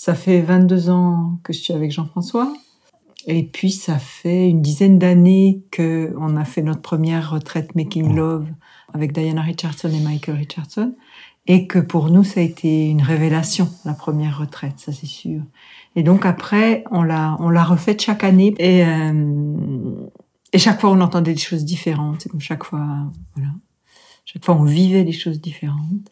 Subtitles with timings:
[0.00, 2.50] Ça fait 22 ans que je suis avec Jean-François.
[3.26, 8.16] Et puis, ça fait une dizaine d'années que on a fait notre première retraite Making
[8.16, 8.48] Love
[8.94, 10.94] avec Diana Richardson et Michael Richardson.
[11.46, 15.42] Et que pour nous, ça a été une révélation, la première retraite, ça c'est sûr.
[15.96, 18.54] Et donc après, on l'a, on l'a refaite chaque année.
[18.56, 19.92] Et, euh,
[20.54, 22.22] et chaque fois, on entendait des choses différentes.
[22.22, 22.86] C'est comme chaque fois,
[23.34, 23.50] voilà.
[24.24, 26.10] Chaque fois, on vivait des choses différentes.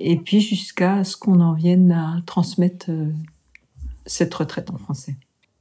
[0.00, 3.10] Et puis jusqu'à ce qu'on en vienne à transmettre euh,
[4.06, 5.16] cette retraite en français.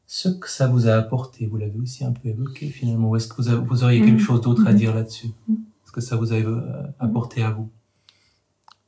[0.05, 3.15] Ce que ça vous a apporté, vous l'avez aussi un peu évoqué finalement.
[3.15, 4.25] Est-ce que vous, vous, auriez quelque mm.
[4.25, 4.75] chose d'autre à mm.
[4.75, 5.27] dire là-dessus?
[5.49, 7.69] Est-ce que ça vous a euh, apporté à vous?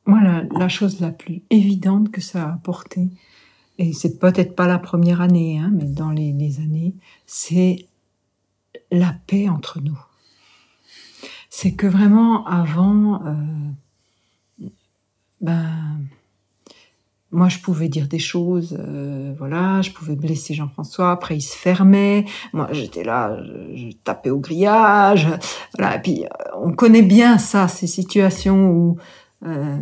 [0.06, 0.22] Moi,
[0.52, 3.10] la, chose la plus évidente que ça a apporté,
[3.80, 6.96] et c'est peut-être pas la première année, hein, mais dans les, années,
[7.26, 7.88] c'est
[8.92, 10.00] la paix entre nous.
[11.50, 13.36] C'est que vraiment, avant, euh,
[15.42, 16.00] ben,
[17.32, 21.12] moi, je pouvais dire des choses, euh, voilà, je pouvais blesser Jean-François.
[21.12, 22.26] Après, il se fermait.
[22.54, 23.38] Moi, j'étais là,
[23.76, 25.28] je, tapais au grillage.
[25.78, 25.98] Voilà.
[25.98, 28.98] Et puis, euh, on connaît bien ça, ces situations où.
[29.46, 29.80] Euh,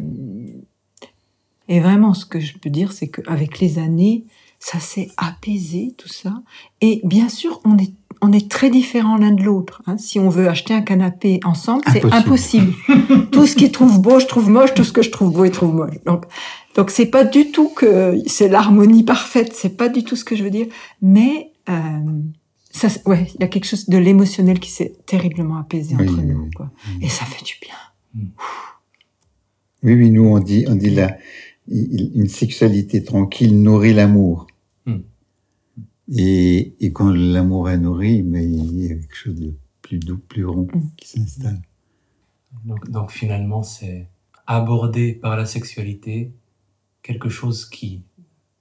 [1.69, 4.25] et vraiment, ce que je peux dire, c'est qu'avec les années,
[4.59, 6.41] ça s'est apaisé tout ça.
[6.81, 9.81] Et bien sûr, on est on est très différents l'un de l'autre.
[9.85, 9.97] Hein.
[9.97, 12.73] Si on veut acheter un canapé ensemble, c'est impossible.
[13.31, 14.73] tout ce qu'il trouve beau, je trouve moche.
[14.73, 15.95] Tout ce que je trouve beau, il trouve moche.
[16.05, 16.25] Donc,
[16.75, 19.53] donc c'est pas du tout que c'est l'harmonie parfaite.
[19.53, 20.67] C'est pas du tout ce que je veux dire.
[21.01, 21.73] Mais euh,
[22.71, 26.49] ça, ouais, il y a quelque chose de l'émotionnel qui s'est terriblement apaisé entre nous,
[26.55, 26.71] quoi.
[27.01, 27.75] Et ça fait du bien.
[28.15, 28.27] Mm.
[29.83, 31.17] Oui, oui, nous on dit, on dit là,
[31.69, 34.47] une sexualité tranquille nourrit l'amour.
[36.09, 40.17] Et, et quand l'amour est nourri, mais il y a quelque chose de plus doux,
[40.17, 40.81] plus rond mm.
[40.95, 41.61] qui s'installe.
[42.65, 44.07] Donc, donc finalement, c'est
[44.45, 46.31] aborder par la sexualité
[47.03, 48.03] quelque chose qui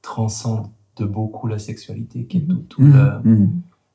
[0.02, 3.48] transcende de beaucoup la sexualité, qui est tout, la, mm-hmm.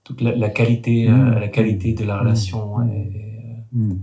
[0.03, 3.11] toute la, qualité, euh, la qualité de la relation et,
[3.75, 3.93] euh,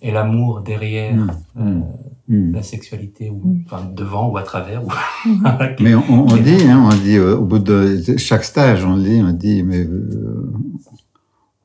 [0.00, 1.38] et l'amour derrière.
[1.56, 1.80] Euh,
[2.28, 2.52] Hmm.
[2.52, 3.64] la sexualité, ou hmm.
[3.66, 4.86] enfin devant ou à travers.
[4.86, 4.90] Ou
[5.80, 9.32] mais on, dit, hein, on dit euh, au bout de chaque stage, on dit, on
[9.32, 10.52] dit, mais euh,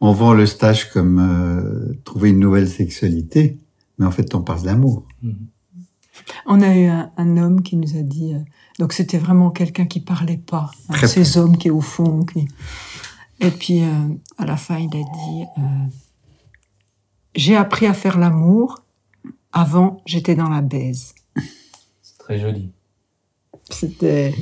[0.01, 3.59] on vend le stage comme euh, trouver une nouvelle sexualité,
[3.99, 5.05] mais en fait, on parle d'amour.
[5.21, 5.33] Hmm.
[6.47, 8.33] On a eu un, homme qui nous a dit,
[8.79, 12.25] donc c'était vraiment quelqu'un qui parlait pas, hein, ces hommes qui est au fond.
[12.25, 12.47] Qui...
[13.39, 13.83] Et puis
[14.39, 15.63] à la fin, il a dit,
[17.35, 18.83] j'ai appris à faire l'amour
[19.51, 21.15] avant, j'étais dans la baise.
[22.01, 22.71] C'est très joli.
[23.69, 24.33] C'était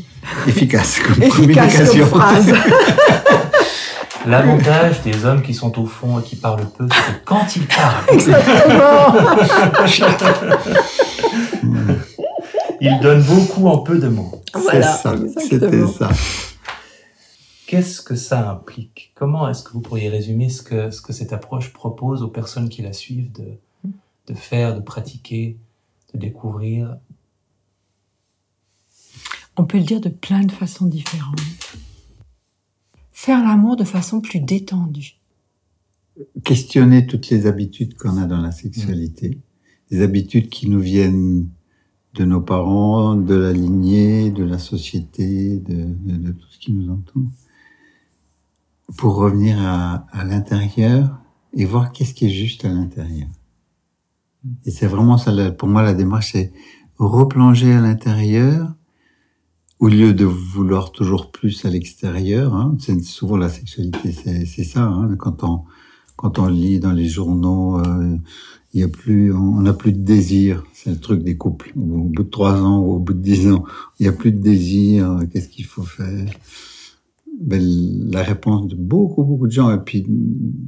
[0.47, 2.53] efficace comme efficace comme phrase.
[4.27, 7.67] L'avantage des hommes qui sont au fond et qui parlent peu, c'est que quand ils
[7.67, 9.13] parlent, exactement,
[12.81, 14.41] ils donnent beaucoup en peu de mots.
[14.53, 14.97] Voilà,
[15.37, 16.09] c'était ça.
[17.67, 19.11] Qu'est-ce que ça implique?
[19.15, 22.69] Comment est-ce que vous pourriez résumer ce que, ce que cette approche propose aux personnes
[22.69, 23.59] qui la suivent de,
[24.27, 25.57] de faire, de pratiquer,
[26.13, 26.97] de découvrir
[29.57, 31.39] On peut le dire de plein de façons différentes.
[33.11, 35.17] Faire l'amour de façon plus détendue.
[36.43, 39.39] Questionner toutes les habitudes qu'on a dans la sexualité,
[39.89, 41.49] des habitudes qui nous viennent
[42.13, 47.27] de nos parents, de la lignée, de la société, de, tout ce qui nous entoure,
[48.97, 51.19] pour revenir à l'intérieur
[51.53, 53.27] et voir qu'est-ce qui est juste à l'intérieur.
[54.65, 56.51] Et c'est vraiment ça, pour moi, la démarche, c'est
[56.97, 58.73] replonger à l'intérieur,
[59.79, 62.55] au lieu de vouloir toujours plus à l'extérieur.
[62.55, 62.75] Hein.
[62.79, 64.83] C'est souvent la sexualité, c'est ça.
[64.83, 65.15] Hein.
[65.17, 65.63] Quand on
[66.15, 68.17] quand on lit dans les journaux, euh,
[68.73, 70.63] il y a plus, on n'a plus de désir.
[70.73, 71.73] C'est le truc des couples.
[71.75, 73.63] Au bout de trois ans ou au bout de dix ans,
[73.99, 75.19] il n'y a plus de désir.
[75.31, 76.25] Qu'est-ce qu'il faut faire?
[77.41, 77.61] Ben,
[78.11, 80.05] La réponse de beaucoup beaucoup de gens et puis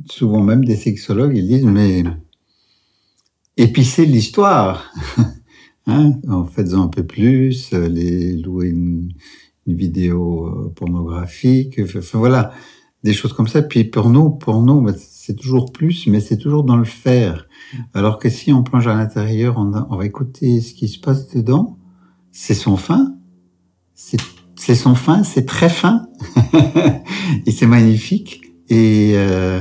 [0.06, 2.04] souvent même des sexologues, ils disent mais
[3.58, 4.94] épicer l'histoire.
[5.88, 9.14] hein, en faisant un peu plus, euh, les louer une,
[9.66, 12.54] vidéo euh, pornographique, enfin voilà,
[13.04, 13.62] des choses comme ça.
[13.62, 17.50] Puis pour nous, pour nous, bah, c'est toujours plus, mais c'est toujours dans le faire.
[17.94, 21.28] Alors que si on plonge à l'intérieur, on, on, va écouter ce qui se passe
[21.34, 21.78] dedans.
[22.32, 23.18] C'est son fin,
[23.94, 26.08] c'est son fin, c'est très fin,
[27.46, 28.42] et c'est magnifique.
[28.70, 29.60] Et euh,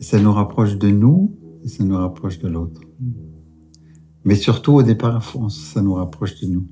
[0.00, 1.34] ça nous rapproche de nous,
[1.64, 2.80] et ça nous rapproche de l'autre.
[4.24, 6.68] Mais surtout, au départ, ça nous rapproche de nous.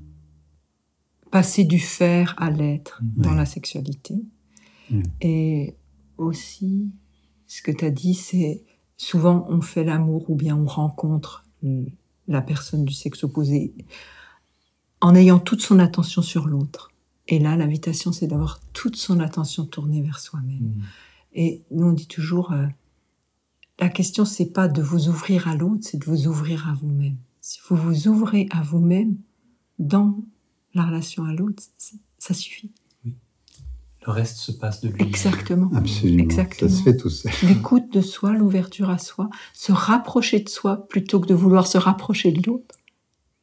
[1.31, 4.15] Passer du faire à l'être dans la sexualité.
[5.21, 5.75] Et
[6.17, 6.91] aussi,
[7.47, 8.63] ce que tu as dit, c'est
[8.97, 11.45] souvent on fait l'amour ou bien on rencontre
[12.27, 13.73] la personne du sexe opposé
[15.01, 16.91] en ayant toute son attention sur l'autre.
[17.27, 20.75] Et là, l'invitation, c'est d'avoir toute son attention tournée vers soi-même.
[20.75, 20.83] Mm.
[21.33, 22.67] Et nous, on dit toujours, euh,
[23.83, 27.15] la question, c'est pas de vous ouvrir à l'autre, c'est de vous ouvrir à vous-même.
[27.41, 29.15] Si vous vous ouvrez à vous-même
[29.79, 30.17] dans
[30.73, 31.61] la relation à l'autre,
[32.17, 32.71] ça suffit.
[34.05, 35.01] Le reste se passe de lui.
[35.01, 35.69] Exactement.
[35.73, 36.23] Absolument.
[36.23, 36.69] Exactement.
[36.69, 37.31] Ça se fait tout seul.
[37.43, 41.77] L'écoute de soi, l'ouverture à soi, se rapprocher de soi plutôt que de vouloir se
[41.77, 42.75] rapprocher de l'autre.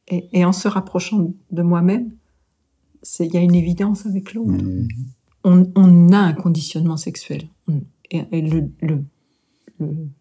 [0.07, 2.11] Et, et en se rapprochant de moi-même,
[3.19, 4.51] il y a une évidence avec l'autre.
[4.51, 4.87] Mais-
[5.43, 7.47] on, on a un conditionnement sexuel.
[8.11, 9.03] Et, et le, le- le-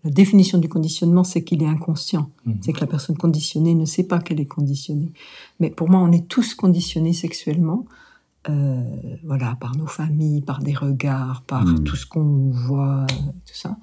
[0.04, 2.30] la définition du conditionnement, c'est qu'il est inconscient.
[2.46, 2.58] Mhm.
[2.62, 5.12] C'est que la personne conditionnée ne sait pas qu'elle est conditionnée.
[5.60, 7.84] Mais pour moi, on est tous conditionnés sexuellement,
[8.48, 8.82] euh,
[9.24, 11.84] voilà, par nos familles, par des regards, par Mhm.
[11.84, 13.06] tout ce qu'on voit,
[13.46, 13.76] tout ça.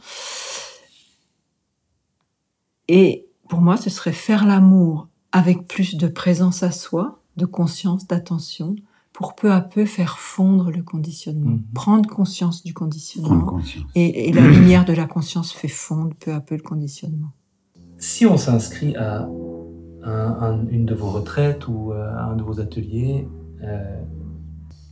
[2.87, 8.07] Et pour moi, ce serait faire l'amour avec plus de présence à soi, de conscience,
[8.07, 8.75] d'attention,
[9.17, 11.63] pour peu à peu faire fondre le conditionnement, Mhm.
[11.73, 13.45] prendre conscience du Prendre conditionnement.
[13.45, 13.83] conscience.
[13.95, 17.31] Et, et la lumière de la conscience fait fondre peu à peu le conditionnement.
[17.97, 19.27] Si on s'inscrit à
[20.03, 23.27] un- un- une de vos retraites ou euh, à un de vos ateliers,
[23.63, 23.99] euh,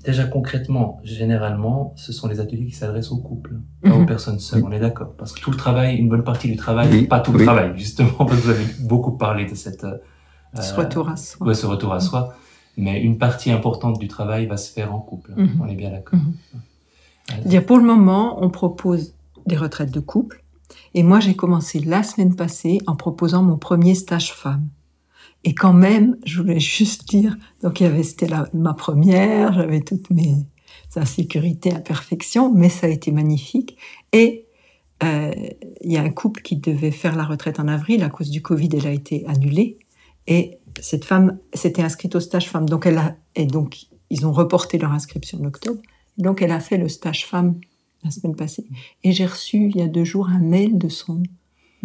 [0.04, 4.06] déjà concrètement, généralement, ce sont les ateliers qui s'adressent aux couples, pas aux Mhm.
[4.08, 4.70] personnes seules, Oui.
[4.70, 5.14] on est d'accord.
[5.20, 7.46] Parce que tout le travail, une bonne partie du travail, Oui, pas tout le oui.
[7.46, 9.84] travail, justement, parce que vous avez beaucoup parlé de cette...
[9.84, 9.98] euh,
[10.60, 11.46] Ce retour à soi.
[11.46, 12.34] ouais, ce retour à soi.
[12.78, 15.34] Mais une partie importante du travail va se faire en couple.
[15.36, 15.62] Mhm.
[15.62, 16.20] On est bien d'accord.
[16.20, 17.62] Mhm.
[17.62, 20.44] Pour le moment, on propose des retraites de couple.
[20.94, 24.68] Et moi, j'ai commencé la semaine passée en proposant mon premier stage femme.
[25.44, 29.82] Et quand même, je voulais juste dire, donc il y avait, c'était ma première, j'avais
[29.82, 30.36] toutes mes
[30.96, 33.78] insécurités, imperfections, mais ça a été magnifique.
[34.14, 34.46] Et
[35.04, 35.32] euh,
[35.82, 38.42] il y a un couple qui devait faire la retraite en avril, à cause du
[38.42, 39.78] Covid, elle a été annulée.
[40.28, 42.68] Et cette femme s'était inscrite au stage femme.
[42.68, 45.82] Donc elle a, et donc ils ont reporté leur inscription en octobre.
[46.18, 47.60] Donc elle a fait le stage femme
[48.04, 48.66] la semaine passée.
[49.04, 51.24] Et j'ai reçu il y a deux jours un mail de son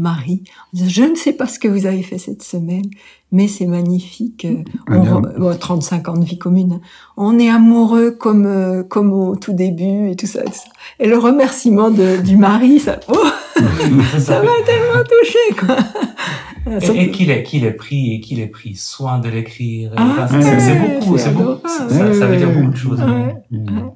[0.00, 0.42] mari
[0.72, 2.86] je ne sais pas ce que vous avez fait cette semaine,
[3.32, 4.46] mais c'est magnifique.
[4.46, 6.80] Euh, On, bon, 35 ans de vie commune.
[7.16, 10.40] On est amoureux comme euh, comme au tout début et tout ça.
[10.40, 10.70] Et, tout ça.
[10.98, 13.26] et le remerciement de, du mari, ça, oh,
[14.18, 15.74] ça m'a tellement touché
[16.66, 19.92] Et, et qu'il ait, qu'il ait pris et qu'il ait pris soin de l'écrire.
[19.92, 21.66] et Ah, c'est, ouais, c'est beaucoup, c'est beaucoup.
[21.66, 23.00] Ça, ça veut dire beaucoup de choses.
[23.00, 23.34] Ouais.
[23.50, 23.90] Mm.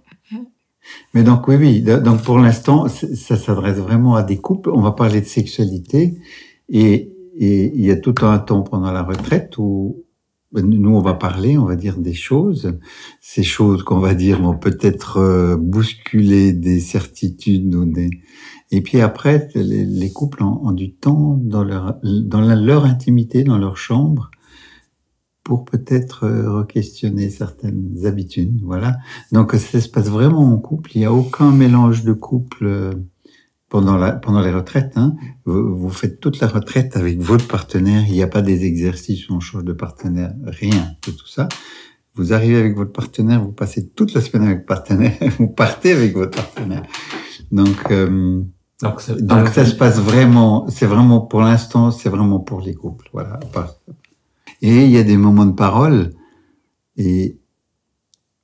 [1.14, 1.82] Mais donc oui, oui.
[1.82, 4.70] Donc pour l'instant, ça s'adresse vraiment à des couples.
[4.70, 6.14] On va parler de sexualité
[6.68, 10.03] et, et il y a tout un temps pendant la retraite où
[10.62, 12.78] nous on va parler, on va dire des choses,
[13.20, 18.10] ces choses qu'on va dire vont peut-être euh, bousculer des certitudes ou des.
[18.70, 23.58] Et puis après, les, les couples ont, du temps dans leur dans leur intimité, dans
[23.58, 24.30] leur chambre,
[25.44, 28.60] pour peut-être euh, re-questionner certaines habitudes.
[28.62, 28.96] Voilà.
[29.30, 30.92] Donc ça se passe vraiment en couple.
[30.94, 32.92] Il n'y a aucun mélange de couple euh,
[33.74, 34.92] pendant la pendant les retraites.
[34.94, 35.16] Hein.
[35.46, 38.04] Vous, vous faites toute la retraite avec votre partenaire.
[38.06, 40.32] Il n'y a pas des exercices où on change de partenaire.
[40.44, 41.48] Rien de tout ça.
[42.14, 43.42] Vous arrivez avec votre partenaire.
[43.42, 45.14] Vous passez toute la semaine avec votre partenaire.
[45.40, 46.84] Vous partez avec votre partenaire.
[47.50, 48.42] Donc euh,
[48.80, 50.68] Donc, donc ça se passe vraiment.
[50.68, 51.90] C'est vraiment pour l'instant.
[51.90, 53.10] C'est vraiment pour les couples.
[53.12, 53.40] Voilà.
[54.62, 56.12] Et il y a des moments de parole
[56.96, 57.40] et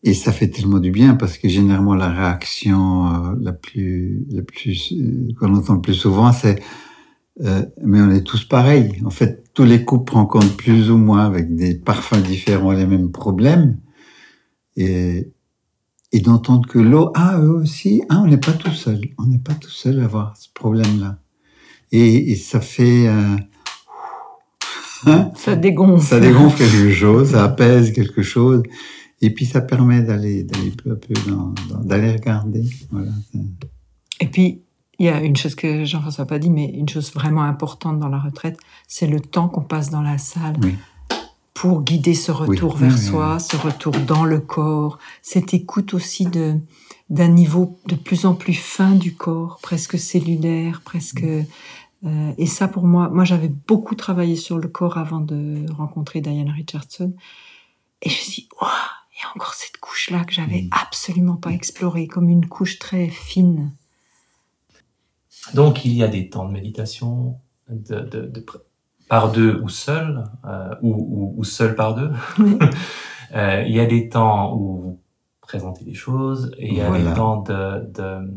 [0.03, 4.43] et ça fait tellement du bien parce que généralement la réaction euh, la plus la
[4.43, 6.63] plus euh, qu'on entend le plus souvent c'est
[7.43, 9.01] euh, mais on est tous pareils.
[9.07, 13.13] En fait, tous les couples rencontrent plus ou moins avec des parfums différents les mêmes
[13.13, 13.79] problèmes.
[14.77, 15.33] Et
[16.13, 19.01] et d'entendre que l'eau ah eux aussi ah on n'est pas tout seul.
[19.19, 21.19] On n'est pas tout seul à avoir ce problème là
[21.93, 23.37] et, et ça fait euh,
[25.07, 25.31] hein?
[25.37, 26.07] Ça dégonfle.
[26.07, 28.63] ça dégonfle quelque chose, ça apaise quelque chose,
[29.21, 31.15] et puis ça permet d'aller d'aller peu à peu
[31.85, 32.65] d'aller regarder.
[32.91, 33.11] Voilà.
[34.21, 34.63] Et puis,
[34.99, 37.99] il y a une chose que Jean-François n'a pas dit, mais une chose vraiment importante
[37.99, 40.75] dans la retraite, c'est le temps qu'on passe dans la salle Oui.
[41.55, 45.95] pour guider ce retour Oui, vers oui, soi, ce retour dans le corps, cette écoute
[45.95, 46.57] aussi de
[47.09, 51.25] d'un niveau de plus en plus fin du corps, presque cellulaire, presque.
[51.25, 56.21] euh, et ça, pour moi, moi, j'avais beaucoup travaillé sur le corps avant de rencontrer
[56.21, 57.13] Diana Richardson,
[58.03, 58.69] et je me suis dit, Ouah,
[59.21, 60.69] il y a encore cette couche-là que j'avais Mm.
[60.73, 63.73] absolument pas explorée, comme une couche très fine.
[65.55, 68.45] Donc, il y a des temps de méditation de, de,
[69.09, 72.11] par deux ou seul, euh, ou, ou, ou seul par deux.
[72.39, 72.59] Oui.
[73.33, 74.99] Euh, il y a des temps où vous
[75.41, 77.11] présentez des choses, et il y a Voilà.
[77.11, 78.29] des temps de, de,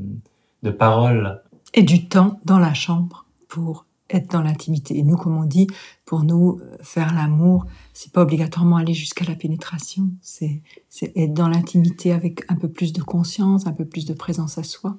[0.61, 1.41] de parole.
[1.73, 4.97] et du temps dans la chambre pour être dans l'intimité.
[4.97, 5.67] Et nous, comme on dit,
[6.05, 10.09] pour nous, faire l'amour, c'est pas obligatoirement aller jusqu'à la pénétration.
[10.21, 14.13] C'est, c'est être dans l'intimité avec un peu plus de conscience, un peu plus de
[14.13, 14.97] présence à soi.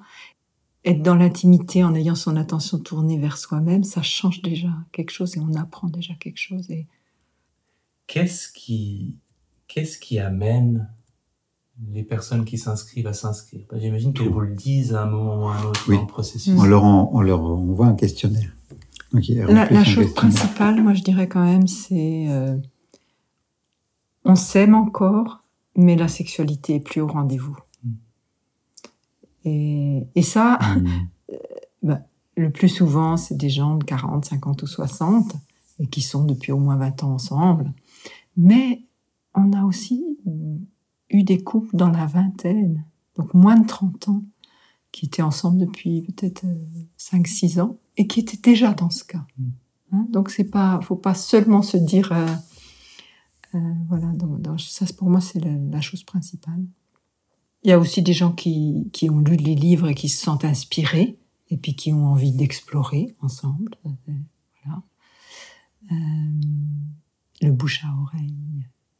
[0.83, 5.35] Être dans l'intimité en ayant son attention tournée vers soi-même, ça change déjà quelque chose
[5.35, 6.69] et on apprend déjà quelque chose.
[6.69, 6.85] Et...
[8.05, 9.15] Qu'est-ce qui,
[9.67, 10.87] qu'est-ce qui amène
[11.91, 13.65] les personnes qui s'inscrivent à s'inscrire?
[13.73, 16.53] J'imagine qu'elles vous le disent à un moment ou à un autre dans le processus.
[16.55, 18.51] On leur, on leur envoie un questionnaire.
[19.19, 22.57] La, chose principale, moi je dirais quand même, c'est euh,
[24.23, 25.43] on s'aime encore,
[25.75, 27.57] mais la sexualité est plus au rendez-vous.
[27.83, 27.91] Mm.
[29.45, 30.87] Et, et, ça, mm.
[31.31, 31.37] euh,
[31.83, 32.01] bah,
[32.35, 35.35] le plus souvent, c'est des gens de 40, 50 ou 60
[35.79, 37.71] et qui sont depuis au moins 20 ans ensemble.
[38.37, 38.83] Mais
[39.33, 40.03] on a aussi
[41.09, 42.85] eu des couples dans la vingtaine,
[43.17, 44.23] donc moins de 30 ans,
[44.95, 46.45] qui étaient ensemble depuis peut-être
[46.97, 49.25] 5-6 euh, ans et qui étaient déjà dans ce cas.
[49.37, 49.49] Mm.
[49.91, 52.25] Hein, donc c'est pas, faut pas seulement se dire, euh,
[53.55, 56.63] euh, voilà, donc, ça pour moi c'est la, chose principale.
[57.63, 60.23] Il y a aussi des gens qui, qui ont lu les livres et qui se
[60.23, 61.17] sentent inspirés
[61.49, 63.75] et puis qui ont envie d'explorer ensemble.
[64.63, 64.81] Voilà.
[67.41, 68.33] le bouche à oreille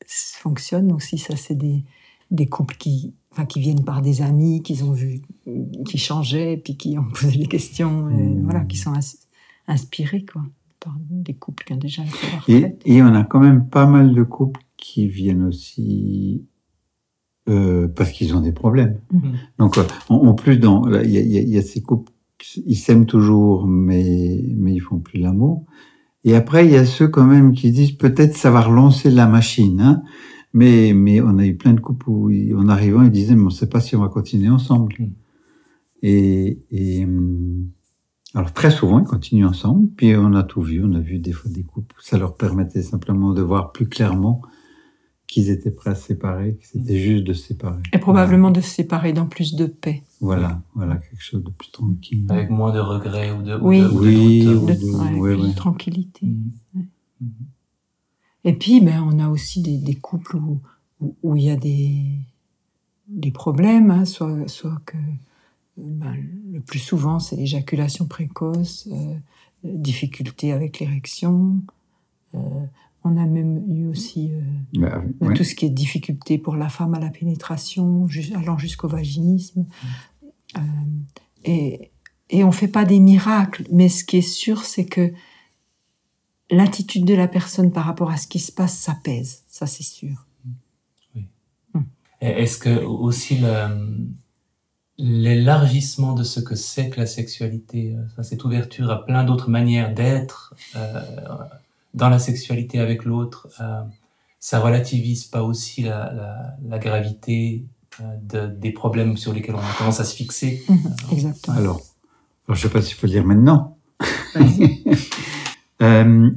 [0.07, 1.17] fonctionne aussi.
[1.17, 1.85] Ça, c'est des,
[2.31, 5.21] des couples qui, enfin, qui viennent par des amis qu'ils ont vu,
[5.85, 8.43] qui changeaient, puis qui ont posé des questions, et, mmh.
[8.43, 8.93] voilà, qui sont
[9.67, 10.41] inspirés, quoi,
[10.79, 12.03] par des couples qui ont déjà
[12.47, 16.45] et, et on a quand même pas mal de couples qui viennent aussi
[17.47, 18.99] euh, parce qu'ils ont des problèmes.
[19.11, 19.19] Mmh.
[19.59, 22.11] Donc, euh, en, plus, il y a, y a, ces couples,
[22.65, 25.65] ils s'aiment toujours, mais mais ils font plus l'amour.
[26.23, 29.27] Et après, il y a ceux quand même qui disent peut-être ça va relancer la
[29.27, 29.79] machine.
[29.79, 30.01] Hein.
[30.55, 33.47] Mais, mais on a eu plein de couples où, en arrivant, ils disaient, mais on
[33.47, 34.95] ne sait pas si on va continuer ensemble.
[34.97, 35.11] Mm.
[36.01, 37.67] Et, et, hum,
[38.33, 39.89] alors très souvent, ils continuent ensemble.
[39.97, 40.81] Puis on a tout vu.
[40.81, 41.93] On a vu des fois des couples.
[41.99, 44.41] Ça leur permettait simplement de voir plus clairement
[45.27, 47.81] qu'ils étaient prêts à se séparer, que c'était juste de se séparer.
[47.91, 50.03] Et probablement de se séparer dans plus de paix.
[50.21, 52.27] Voilà, voilà, quelque chose de plus tranquille.
[52.29, 56.27] Avec moins de regrets ou de, oui, de, oui, de, de, tranquillité.
[56.27, 56.81] Mm.
[58.45, 60.61] Et puis, ben, on a aussi des, des couples où,
[61.23, 62.03] où, il y a des,
[63.07, 64.97] des problèmes, hein, soit, soit que
[65.77, 66.15] ben,
[66.53, 69.15] le plus souvent c'est l'éjaculation précoce, euh,
[69.63, 71.57] difficulté avec l'érection.
[72.35, 72.39] Euh,
[73.03, 74.41] on a même eu aussi euh,
[74.79, 78.87] bah, ben, tout ce qui est difficulté pour la femme à la pénétration, allant jusqu'au
[78.87, 79.65] vaginisme.
[80.57, 80.61] Euh,
[81.43, 81.91] et,
[82.29, 85.11] et on fait pas des miracles, mais ce qui est sûr, c'est que
[86.49, 89.83] l'attitude de la personne par rapport à ce qui se passe, ça pèse, ça c'est
[89.83, 90.25] sûr.
[91.15, 91.27] Oui.
[91.73, 91.83] Hmm.
[92.21, 93.39] Est-ce que aussi
[94.97, 99.93] l'élargissement de ce que c'est que la sexualité, euh, cette ouverture à plein d'autres manières
[99.93, 101.01] d'être euh,
[101.93, 103.81] dans la sexualité avec l'autre, euh,
[104.39, 107.65] ça relativise pas aussi la, gravité
[108.21, 110.63] des problèmes sur lesquels on a tendance à se fixer?
[110.67, 110.75] Hmm,
[111.11, 111.57] exactement.
[111.57, 111.81] Alors,
[112.47, 113.77] alors, je sais pas s'il faut le dire maintenant.
[115.85, 116.31] Euh,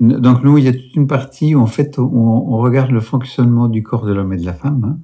[0.00, 3.68] donc nous, il y a toute une partie où en fait on, regarde le fonctionnement
[3.68, 4.84] du corps de l'homme et de la femme.
[4.84, 4.98] Hein,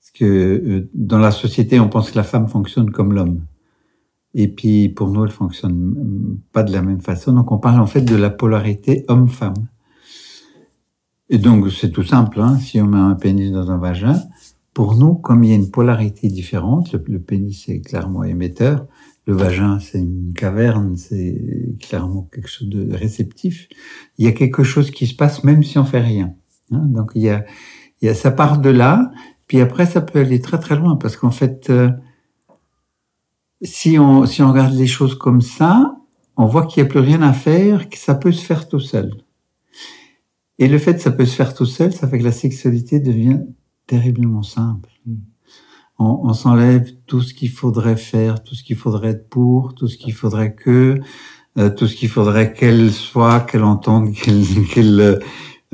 [0.00, 3.40] parce que euh, dans la société, on pense que la femme fonctionne comme l'homme.
[4.34, 7.32] Et puis pour nous, elle fonctionne pas de la même façon.
[7.32, 9.68] Donc on parle en fait de la polarité homme-femme.
[11.28, 12.40] Et donc c'est tout simple.
[12.40, 14.20] Hein, si on met un pénis dans un vagin,
[14.74, 18.86] pour nous, comme il y a une polarité différente, le, le pénis est clairement émetteur,
[19.26, 23.68] le vagin, c'est une caverne, c'est clairement quelque chose de réceptif.
[24.18, 26.34] Il y a quelque chose qui se passe même si on fait rien.
[26.72, 26.86] Hein.
[26.86, 27.44] Donc il y a,
[28.00, 29.12] il y a, ça part de là,
[29.46, 31.90] puis après ça peut aller très très loin parce qu'en fait, euh,
[33.62, 35.96] si on si on regarde les choses comme ça,
[36.36, 38.80] on voit qu'il n'y a plus rien à faire, que ça peut se faire tout
[38.80, 39.12] seul.
[40.58, 42.98] Et le fait que ça peut se faire tout seul, ça fait que la sexualité
[43.00, 43.40] devient
[43.86, 44.91] terriblement simple.
[46.02, 49.88] Mm on, s'enlève tout ce qu'il faudrait faire, tout ce qu'il faudrait être pour, tout
[49.88, 51.00] ce qu'il faudrait que,
[51.58, 55.18] euh, tout ce qu'il faudrait qu'elle soit, qu'elle entende, qu'elle, euh,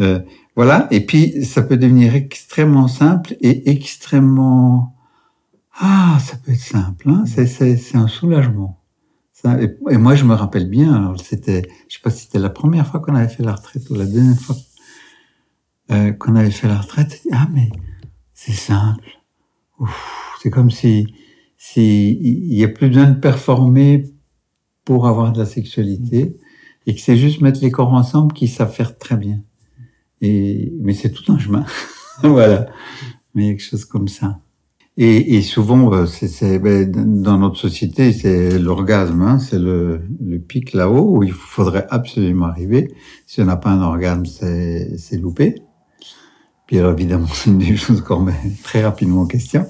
[0.00, 0.20] euh,
[0.56, 0.88] voilà.
[0.90, 4.94] Et puis ça peut devenir extrêmement simple et extrêmement
[5.80, 7.08] ah, ça peut être simple.
[7.08, 8.80] Hein c'est, c'est, un soulagement.
[9.32, 10.92] Ça, et, moi, je me rappelle bien.
[10.92, 13.88] Alors, c'était, je sais pas si c'était la première fois qu'on avait fait la retraite
[13.90, 14.56] ou la deuxième fois
[16.18, 17.22] qu'on avait fait la retraite.
[17.32, 17.70] Ah, mais
[18.34, 19.17] c'est simple
[20.42, 21.14] c'est comme si
[21.76, 24.04] il y a plus besoin de performer
[24.84, 26.36] pour avoir de la sexualité
[26.86, 29.40] et que c'est juste mettre les corps ensemble qui savent faire très bien.
[30.20, 31.64] Et mais c'est tout un chemin,
[32.22, 32.66] voilà.
[33.34, 34.40] Mais quelque chose comme ça.
[34.96, 40.40] Et, et souvent, euh, c'est ben, dans notre société, c'est l'orgasme, hein, c'est le, le
[40.40, 42.92] pic là-haut où il faudrait absolument arriver.
[43.24, 45.62] Si on n'a pas un orgasme, c'est loupé.
[46.68, 49.66] Puis alors évidemment, c'est une des choses qu'on met très rapidement en question.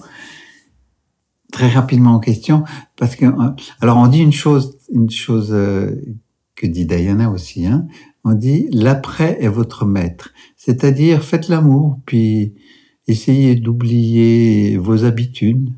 [1.51, 2.65] Très rapidement en question,
[2.97, 3.51] parce que euh,
[3.81, 5.95] alors on dit une chose, une chose euh,
[6.57, 7.87] que dit Diana aussi, hein,
[8.23, 12.55] on dit l'après est votre maître, c'est-à-dire faites l'amour, puis
[13.07, 15.73] essayez d'oublier vos habitudes,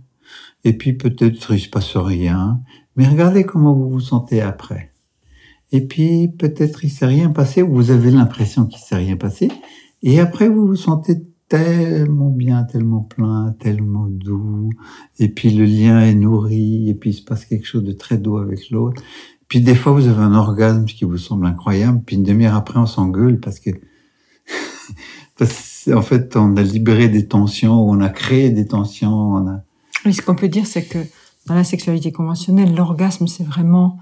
[0.64, 2.60] et puis peut-être il se passe rien,
[2.96, 4.92] mais regardez comment vous vous sentez après.
[5.70, 9.50] Et puis peut-être il s'est rien passé, ou vous avez l'impression qu'il s'est rien passé,
[10.02, 14.70] et après vous vous sentez tellement bien, tellement plein, tellement doux,
[15.18, 18.18] et puis le lien est nourri, et puis il se passe quelque chose de très
[18.18, 19.02] doux avec l'autre.
[19.48, 22.78] Puis des fois vous avez un orgasme qui vous semble incroyable, puis une demi-heure après
[22.78, 23.70] on s'engueule parce que
[25.94, 29.32] en fait, on a libéré des tensions, on a créé des tensions.
[29.32, 29.60] On a...
[30.04, 30.98] Oui, ce qu'on peut dire, c'est que
[31.46, 33.98] dans la sexualité conventionnelle, l'orgasme, c'est vraiment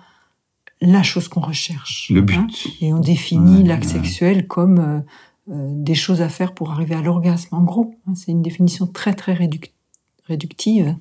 [0.81, 2.11] la chose qu'on recherche.
[2.13, 2.37] Le but.
[2.37, 2.47] Hein.
[2.81, 5.01] et on définit l'acte sexuel comme euh,
[5.49, 7.55] des choses à faire pour arriver à l'orgasme.
[7.55, 10.95] En gros, hein, c'est une définition très très réductive,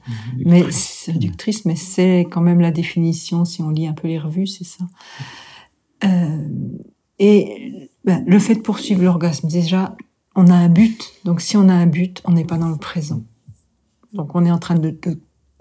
[0.46, 0.64] mais
[1.08, 3.46] réductrice, mais c'est quand même la définition.
[3.46, 4.86] Si on lit un peu les revues, c'est ça.
[6.04, 6.48] Euh,
[7.20, 9.96] et ben, le fait de poursuivre l'orgasme, déjà,
[10.36, 11.14] on a un but.
[11.26, 13.24] Donc si on a un but, on n'est pas dans le présent.
[14.14, 14.98] Donc on est en train de,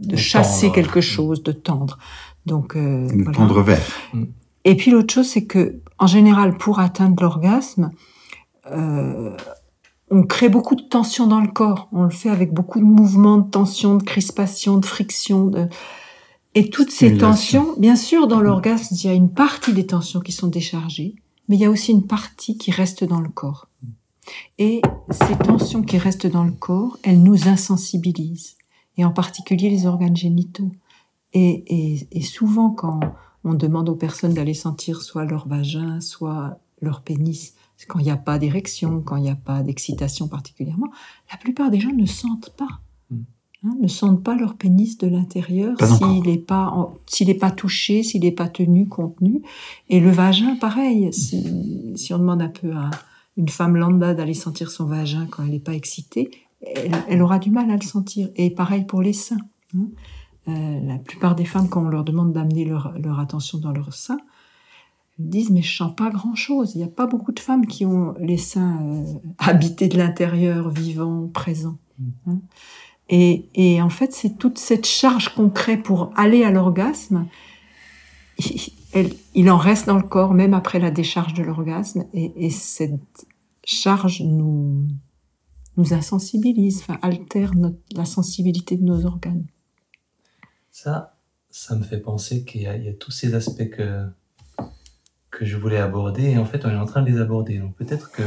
[0.00, 1.98] de, chasser quelque chose, de tendre.
[2.44, 3.82] Donc euh, tendre vers.
[4.64, 7.90] Et puis l'autre chose, c'est que en général, pour atteindre l'orgasme,
[8.70, 9.36] euh,
[10.10, 11.88] on crée beaucoup de tension dans le corps.
[11.92, 15.46] On le fait avec beaucoup de mouvements, de tension, de crispation, de friction.
[15.46, 15.68] De...
[16.54, 20.20] Et toutes ces tensions, bien sûr, dans l'orgasme, il y a une partie des tensions
[20.20, 21.16] qui sont déchargées,
[21.48, 23.68] mais il y a aussi une partie qui reste dans le corps.
[24.58, 24.80] Et
[25.10, 28.56] ces tensions qui restent dans le corps, elles nous insensibilisent,
[28.96, 30.72] et en particulier les organes génitaux.
[31.32, 33.00] Et, et, souvent, quand
[33.44, 37.54] on demande aux personnes d'aller sentir soit leur vagin, soit leur pénis,
[37.88, 40.88] quand il n'y a pas d'érection, quand il n'y a pas d'excitation particulièrement,
[41.30, 42.80] la plupart des gens ne sentent pas.
[43.10, 43.22] Hmm.
[43.64, 48.02] Hein, ne sentent pas leur pénis de l'intérieur s'il n'est pas s'il n'est pas touché,
[48.02, 49.42] s'il n'est pas tenu, contenu.
[49.88, 51.12] Et le vagin, pareil.
[51.12, 52.90] Si, si on demande un peu à,
[53.36, 56.30] une femme lambda d'aller sentir son vagin quand elle n'est pas excitée,
[57.08, 58.30] elle, aura du mal à le sentir.
[58.36, 59.36] Et pareil pour les seins.
[59.76, 59.86] Hein.
[60.48, 64.18] Euh, la plupart des femmes, quand on leur demande d'amener leur, attention dans leur sein,
[65.18, 66.74] disent mais je sens pas grand chose.
[66.74, 69.04] Il n'y a pas beaucoup de femmes qui ont les seins euh,
[69.38, 71.78] habités de l'intérieur, vivants, présents.
[72.26, 72.38] Hein.
[73.08, 77.26] Et, et, en fait, c'est toute cette charge qu'on crée pour aller à l'orgasme
[79.34, 83.26] il en reste dans le corps même après la décharge de l'orgasme et, cette
[83.64, 84.86] charge nous
[85.76, 87.52] nous insensibilise, enfin altère
[87.94, 89.44] la sensibilité de nos organes.
[90.70, 91.18] Ça,
[91.50, 94.06] ça me fait penser qu'il y, a tous ces aspects que
[95.36, 97.58] que je voulais aborder et en fait on est en train de les aborder.
[97.58, 98.22] Donc peut-être que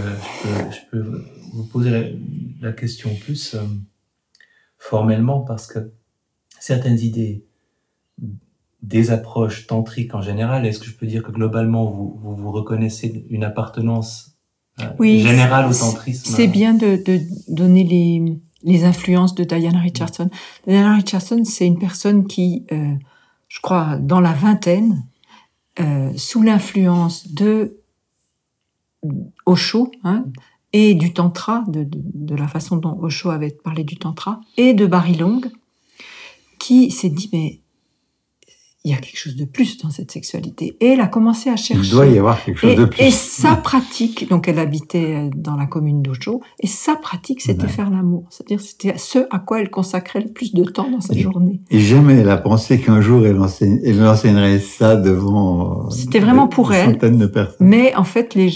[0.71, 2.15] je peux, vous poser
[2.61, 3.61] la, question plus euh,
[4.77, 5.91] formellement parce que
[6.59, 7.43] certaines idées
[8.83, 13.25] des approches tantriques en général, est-ce que je peux dire que globalement, vous vous, reconnaissez
[13.31, 14.37] une appartenance
[14.79, 16.31] euh, générale au tantrisme?
[16.31, 20.29] C'est bien de, de, donner les, les influences de Diana Richardson.
[20.67, 22.93] Diana Richardson, c'est une personne qui, euh,
[23.47, 25.03] je crois, dans la vingtaine,
[25.79, 27.77] euh, sous l'influence de
[29.45, 30.25] Osho, hein,
[30.73, 34.73] et du tantra, de, de, de, la façon dont Osho avait parlé du tantra, et
[34.73, 35.41] de Barry Long,
[36.59, 37.61] qui s'est dit, mais
[38.85, 40.77] il y a quelque chose de plus dans cette sexualité.
[40.79, 41.83] Et elle a commencé à chercher.
[41.83, 43.01] Il doit y avoir quelque chose et, de plus.
[43.01, 47.67] Et sa pratique, donc elle habitait euh, dans la commune d'Ocho, et sa pratique, c'était
[47.67, 48.25] faire l'amour.
[48.29, 51.61] C'est-à-dire, c'était ce à quoi elle consacrait le plus de temps dans sa journée.
[51.69, 53.39] Et jamais elle a pensé qu'un jour elle,
[53.83, 55.89] elle enseignerait ça devant.
[55.89, 56.97] C'était vraiment pour elle.
[56.97, 57.55] De personnes.
[57.59, 58.51] Mais en fait, les,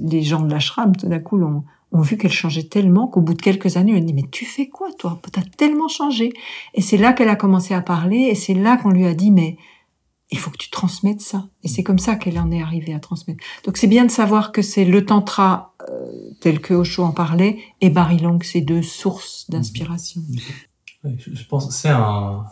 [0.00, 3.34] les gens de l'ashram, tout d'un coup, l'ont ont vu qu'elle changeait tellement qu'au bout
[3.34, 5.20] de quelques années, elle dit mais tu fais quoi toi?
[5.32, 6.32] T'as tellement changé.
[6.74, 9.30] Et c'est là qu'elle a commencé à parler et c'est là qu'on lui a dit
[9.30, 9.56] mais
[10.30, 11.48] il faut que tu transmettes ça.
[11.62, 13.42] Et c'est comme ça qu'elle en est arrivée à transmettre.
[13.64, 17.58] Donc c'est bien de savoir que c'est le tantra euh, tel que Osho en parlait
[17.80, 20.20] et Barry Long, ces deux sources d'inspiration.
[21.04, 22.44] je pense c'est un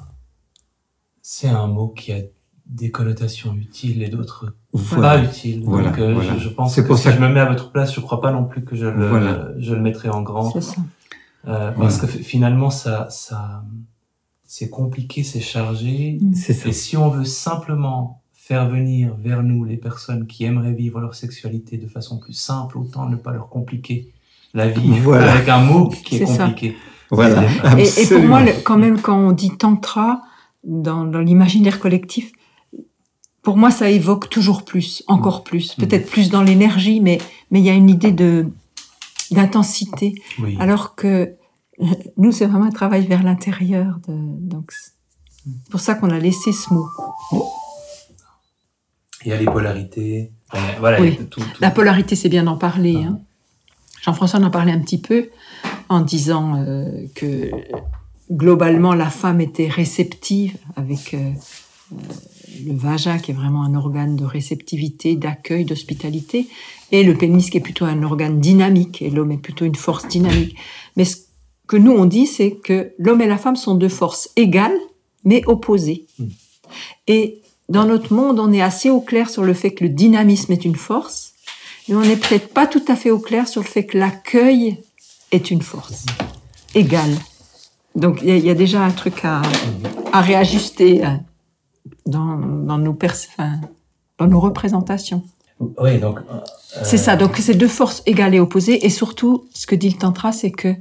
[1.21, 2.21] c'est un mot qui a
[2.67, 5.23] des connotations utiles et d'autres pas.
[5.63, 7.95] Voilà, Donc, euh, Je, pense que pour si ça je me mets à votre place,
[7.95, 10.51] je crois pas non plus que je le, je le mettrai en grand.
[10.51, 10.77] C'est ça.
[11.49, 13.63] Euh, parce que finalement, ça, ça,
[14.45, 16.19] c'est compliqué, c'est chargé.
[16.21, 16.35] Mm.
[16.67, 21.15] Et si on veut simplement faire venir vers nous les personnes qui aimeraient vivre leur
[21.15, 24.13] sexualité de façon plus simple, autant ne pas leur compliquer
[24.55, 26.77] la vie avec un mot qui est, compliqué.
[27.11, 27.45] Voilà.
[27.79, 30.23] Et, et, pour moi, quand même, quand on dit tantra
[30.65, 32.33] dans, dans l'imaginaire collectif,
[33.47, 35.81] pour moi, ça évoque toujours plus, encore plus, Mm.
[35.83, 37.19] peut-être plus dans l'énergie, mais
[37.53, 38.49] mais il y a une idée de
[39.31, 40.57] d'intensité, Oui.
[40.59, 41.37] alors que
[42.17, 43.99] nous, c'est vraiment un travail vers l'intérieur.
[44.09, 46.89] Donc, c'est pour ça qu'on a laissé ce mot.
[49.25, 50.33] Il y a les polarités.
[50.55, 51.17] euh, Voilà, Oui.
[51.17, 52.97] tout, tout- La polarité, c'est bien d'en parler.
[53.05, 53.21] Hein.
[54.03, 55.31] Jean-François en a parlé un petit peu
[55.89, 57.51] en disant euh, que
[58.31, 61.19] globalement la femme était réceptive avec euh,
[61.93, 61.97] euh,
[62.65, 66.47] le vagin qui est vraiment un organe de réceptivité, d'accueil, d'hospitalité,
[66.93, 70.07] et le pénis qui est plutôt un organe dynamique et l'homme est plutôt une force
[70.09, 70.57] dynamique.
[70.97, 71.17] Mais ce
[71.67, 74.77] que nous on dit, c'est que l'homme et la femme sont deux forces égales
[75.25, 76.07] mais opposées.
[76.19, 76.25] Mm.
[77.09, 80.53] Et dans notre monde, on est assez au clair sur le fait que le dynamisme
[80.53, 81.33] est une force,
[81.89, 84.79] mais on n'est peut-être pas tout à fait au clair sur le fait que l'accueil
[85.33, 86.07] est une force
[86.75, 87.17] égale.
[87.97, 89.43] Donc il y, a- il y a déjà un truc à,
[90.13, 91.09] à réajuster euh,
[92.07, 93.61] dans, dans nos enfin,
[94.19, 95.23] dans nos représentations.
[95.59, 96.19] Oui, donc.
[96.19, 96.41] euh,
[96.83, 97.17] C'est ça.
[97.17, 100.51] Donc c'est deux forces égales et opposées, et surtout, ce que dit le tantra, c'est
[100.51, 100.75] que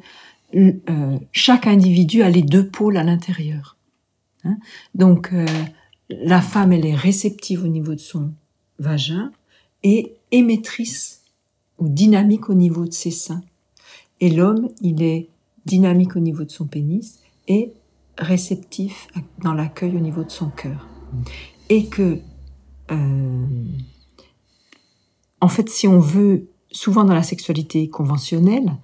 [0.56, 3.78] euh, chaque individu a les deux pôles à l'intérieur.
[4.44, 4.58] Hein.
[4.94, 5.46] Donc euh,
[6.10, 8.32] la femme, elle est réceptive au niveau de son
[8.80, 9.32] vagin
[9.84, 11.22] et émettrice
[11.78, 13.42] ou dynamique au niveau de ses seins.
[14.22, 15.30] Et l'homme, il est
[15.66, 17.74] dynamique au niveau de son pénis et
[18.18, 19.08] réceptif
[19.44, 20.88] dans l'accueil au niveau de son cœur.
[21.70, 22.20] Et que,
[22.92, 23.46] euh,
[25.42, 28.78] en fait, si on veut, souvent dans la sexualité conventionnelle,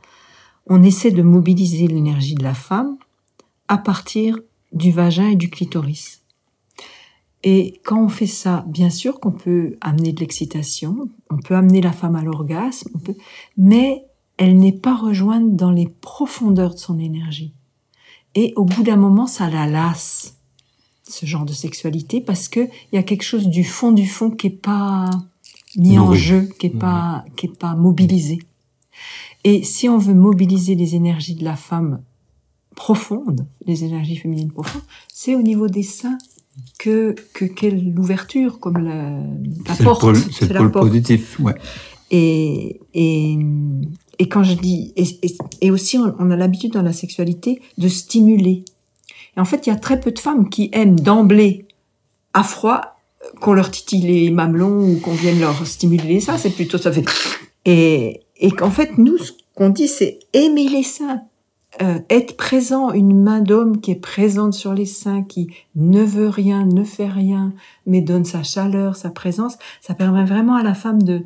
[0.67, 2.97] on essaie de mobiliser l'énergie de la femme
[3.67, 4.39] à partir
[4.71, 6.21] du vagin et du clitoris.
[7.43, 11.81] Et quand on fait ça, bien sûr qu'on peut amener de l'excitation, on peut amener
[11.81, 12.91] la femme à l'orgasme,
[13.57, 14.05] mais
[14.37, 17.53] elle n'est pas rejointe dans les profondeurs de son énergie.
[18.35, 20.37] Et au bout d'un moment, ça la lasse,
[21.11, 24.31] ce genre de sexualité, parce que il y a quelque chose du fond du fond
[24.31, 25.09] qui est pas
[25.77, 28.39] mis en jeu, qui est pas, qui est pas mobilisé.
[29.43, 32.01] Et si on veut mobiliser les énergies de la femme
[32.75, 36.17] profondes, les énergies féminines profondes, c'est au niveau des seins
[36.77, 39.19] que que qu'est l'ouverture, comme la,
[39.67, 41.55] la porte, c'est le pôle positif, ouais.
[42.11, 43.37] Et, et,
[44.19, 47.61] et quand je dis, et, et, et aussi on, on a l'habitude dans la sexualité
[47.77, 48.65] de stimuler.
[49.37, 51.67] Et en fait, il y a très peu de femmes qui aiment d'emblée
[52.33, 52.97] à froid
[53.39, 56.37] qu'on leur titille les mamelons ou qu'on vienne leur stimuler ça.
[56.37, 57.05] C'est plutôt ça fait.
[57.65, 61.21] Et, et qu'en fait, nous, ce qu'on dit, c'est aimer les seins.
[61.83, 66.27] Euh, être présent, une main d'homme qui est présente sur les seins, qui ne veut
[66.27, 67.53] rien, ne fait rien,
[67.85, 71.23] mais donne sa chaleur, sa présence, ça permet vraiment à la femme de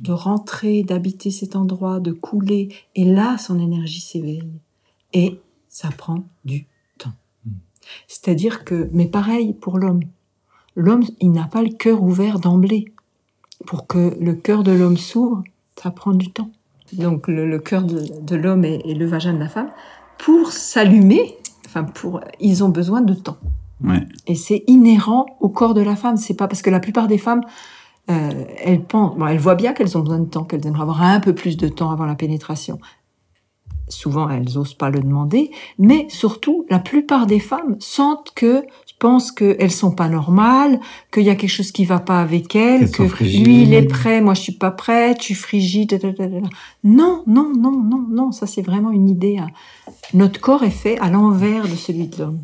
[0.00, 2.74] de rentrer, d'habiter cet endroit, de couler.
[2.94, 4.50] Et là, son énergie s'éveille.
[5.12, 6.66] Et ça prend du.
[8.08, 10.02] C'est-à-dire que, mais pareil pour l'homme.
[10.74, 12.92] L'homme, il n'a pas le cœur ouvert d'emblée.
[13.66, 15.42] Pour que le cœur de l'homme s'ouvre,
[15.80, 16.50] ça prend du temps.
[16.92, 19.70] Donc le, le cœur de, de l'homme et, et le vagin de la femme,
[20.18, 23.38] pour s'allumer, enfin pour, ils ont besoin de temps.
[23.84, 24.06] ouais.
[24.26, 26.16] Et c'est inhérent au corps de la femme.
[26.16, 27.42] C'est pas parce que la plupart des femmes,
[28.10, 28.30] euh,
[28.64, 31.20] elles pensent, bon, elles voient bien qu'elles ont besoin de temps, qu'elles aimeraient avoir un
[31.20, 32.78] peu plus de temps avant la pénétration.
[33.92, 38.64] Souvent, elles osent pas le demander, mais surtout, la plupart des femmes sentent que,
[38.98, 40.80] pensent qu'elles sont pas normales,
[41.12, 44.20] qu'il y a quelque chose qui va pas avec elles, que lui il est prêt,
[44.20, 46.00] moi je suis pas prête, je suis frigide.
[46.84, 49.38] Non, non, non, non, non, ça c'est vraiment une idée.
[49.38, 49.48] hein.
[50.14, 52.40] Notre corps est fait à l'envers de celui de l'homme.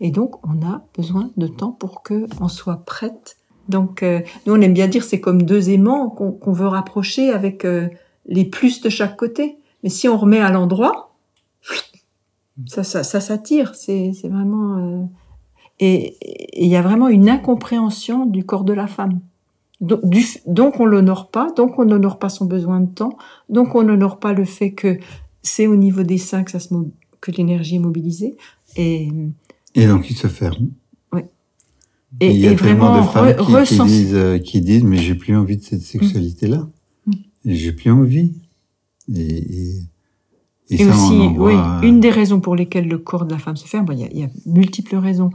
[0.00, 3.36] Et donc, on a besoin de temps pour que on soit prête.
[3.68, 7.30] Donc, euh, nous, on aime bien dire c'est comme deux aimants qu'on qu'on veut rapprocher
[7.30, 7.88] avec euh,
[8.26, 9.56] les plus de chaque côté.
[9.82, 11.14] Mais si on remet à l'endroit,
[12.66, 13.74] ça, ça, ça s'attire.
[13.74, 14.76] C'est c'est vraiment.
[14.78, 15.02] euh,
[15.80, 16.16] Et
[16.52, 19.20] et il y a vraiment une incompréhension du corps de la femme.
[19.80, 23.16] Donc, du, donc on l'honore pas, donc on n'honore pas son besoin de temps,
[23.48, 24.98] donc on n'honore pas le fait que
[25.42, 26.68] c'est au niveau des seins que ça se
[27.20, 28.36] que l'énergie est mobilisée.
[28.76, 29.08] Et,
[29.74, 30.68] Et donc, ils se ferment.
[32.20, 34.98] et, il y a et tellement vraiment de femmes qui, disent, euh, qui disent, mais
[34.98, 36.68] j'ai plus envie de cette sexualité-là.
[37.06, 37.12] Mm.
[37.46, 38.34] Et J'ai plus envie.
[39.14, 39.76] Et, et,
[40.70, 43.32] et Et ça, aussi, on oui, euh, une des raisons pour lesquelles le corps de
[43.32, 45.30] la femme se ferme, bon, il y, y a multiples raisons,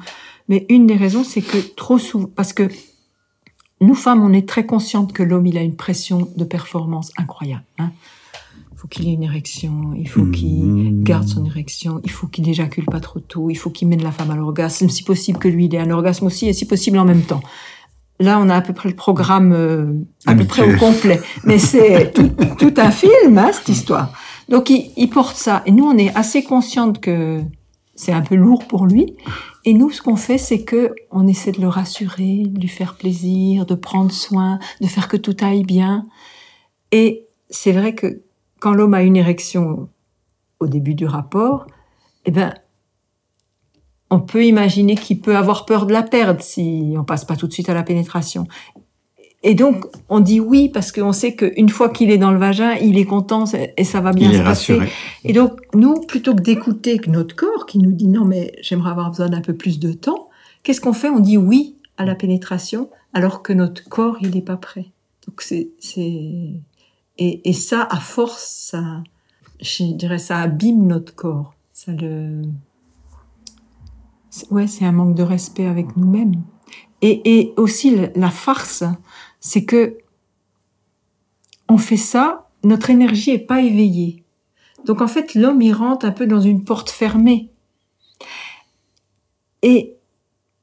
[0.50, 2.70] mais une des raisons, c'est que trop souvent, parce que
[3.82, 7.64] nous femmes, on est très conscientes que l'homme, il a une pression de performance incroyable.
[7.78, 7.92] Hein.
[8.74, 11.04] Il faut qu'il ait une érection, il faut qu'il Mhm.
[11.04, 14.12] garde son érection, il faut qu'il éjacule pas trop tôt, il faut qu'il mène la
[14.12, 16.98] femme à l'orgasme, si possible que lui, il ait un orgasme aussi, et si possible
[17.00, 17.42] en même temps.
[18.20, 19.94] Là, on a à peu près le programme euh,
[20.26, 21.22] à peu près au complet.
[21.44, 24.12] Mais c'est tout, tout un film, hein, cette histoire.
[24.50, 25.62] Donc il, il porte ça.
[25.66, 27.42] Et nous, on est assez consciente que
[27.98, 29.16] c'est un peu lourd pour lui.
[29.66, 32.96] Et nous, ce qu'on fait, c'est que on essaie de le rassurer, de lui faire
[32.96, 36.06] plaisir, de prendre soin, de faire que tout aille bien.
[36.92, 38.22] Et c'est vrai que
[38.60, 39.90] quand l'homme a une érection
[40.60, 41.68] au début du rapport,
[42.26, 42.54] eh ben,
[44.10, 47.48] on peut imaginer qu'il peut avoir peur de la perdre si on passe pas tout
[47.48, 48.48] de suite à la pénétration.
[49.44, 52.74] Et donc, on dit oui parce qu'on sait qu'une fois qu'il est dans le vagin,
[52.76, 53.44] il est content
[53.78, 54.74] et ça va bien Il se est passer.
[54.74, 54.92] rassuré.
[55.24, 58.90] Et donc, nous, plutôt que d'écouter que notre corps qui nous dit non, mais j'aimerais
[58.92, 60.30] avoir besoin d'un peu plus de temps,
[60.64, 61.10] qu'est-ce qu'on fait?
[61.10, 64.86] On dit oui à la pénétration alors que notre corps, il n'est pas prêt.
[65.28, 65.70] Donc, c'est.
[65.80, 66.52] c'est-
[67.20, 69.04] Et, et ça, à force, ça.
[69.62, 71.54] Je dirais, ça abîme notre corps.
[71.74, 72.42] Ça le.
[74.52, 76.36] Ouais, c'est un manque de respect avec nous-mêmes.
[77.02, 78.84] Et, aussi, la- la farce,
[79.40, 79.98] c'est que
[81.70, 84.24] on fait ça, notre énergie est pas éveillée.
[84.86, 87.50] Donc en fait, l'homme, il rentre un peu dans une porte fermée.
[89.62, 89.96] Et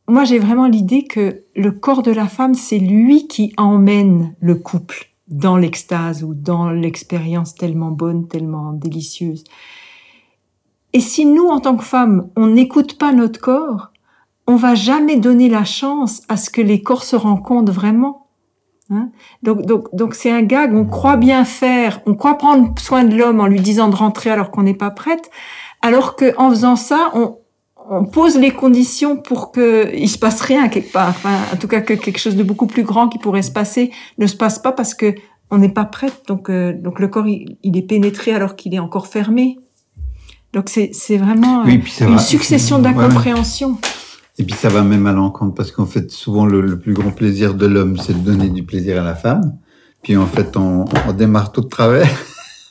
[0.09, 4.55] moi, j'ai vraiment l'idée que le corps de la femme, c'est lui qui emmène le
[4.55, 9.45] couple dans l'extase ou dans l'expérience tellement bonne, tellement délicieuse.
[10.95, 13.91] Et si nous, en tant que femmes, on n'écoute pas notre corps,
[14.47, 18.29] on va jamais donner la chance à ce que les corps se rencontrent vraiment.
[18.91, 19.11] Hein
[19.43, 20.73] donc, donc, donc c'est un gag.
[20.73, 24.31] On croit bien faire, on croit prendre soin de l'homme en lui disant de rentrer
[24.31, 25.31] alors qu'on n'est pas prête,
[25.83, 27.39] alors que en faisant ça, on,
[27.91, 31.09] on pose les conditions pour que il se passe rien quelque part.
[31.09, 33.91] Enfin, en tout cas, que quelque chose de beaucoup plus grand qui pourrait se passer
[34.19, 35.15] ne se passe pas parce que
[35.51, 36.23] on n'est pas prête.
[36.29, 39.59] Donc, euh, donc le corps, il, il est pénétré alors qu'il est encore fermé.
[40.55, 42.83] Donc c'est c'est vraiment euh, Oui, une va- succession ouais.
[42.83, 43.77] d'incompréhensions.
[44.39, 47.11] Et puis ça va même à l'encontre parce qu'en fait, souvent le, le plus grand
[47.11, 49.57] plaisir de l'homme, c'est de donner du plaisir à la femme.
[50.03, 52.09] Puis en fait, on, on démarre tout de travers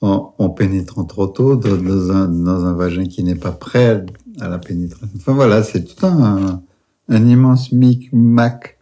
[0.00, 4.04] en, en pénétrant trop tôt dans, dans un, dans un vagin qui n'est pas prêt
[4.40, 5.08] à la pénétration.
[5.16, 6.62] Enfin voilà, c'est tout un,
[7.08, 8.78] un immense mic-mac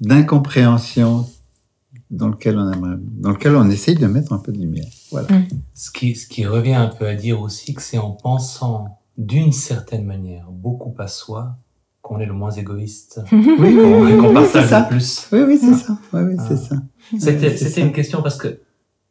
[0.00, 1.26] d'incompréhension
[2.10, 4.86] dans lequel on aimerait, dans lequel on essaye de mettre un peu de lumière.
[5.22, 5.42] Voilà.
[5.74, 9.52] Ce qui, ce qui revient un peu à dire aussi que c'est en pensant d'une
[9.52, 11.56] certaine manière beaucoup à soi
[12.02, 14.80] qu'on est le moins égoïste, Oui, oui, qu'on oui, qu'on oui, partage c'est ça.
[14.82, 15.28] le plus.
[15.32, 15.98] Oui, oui, c'est ça.
[16.12, 16.56] Oui, oui, c'est Ah.
[16.56, 16.76] ça.
[17.18, 17.80] C'était, c'était ça.
[17.80, 18.60] une question parce que,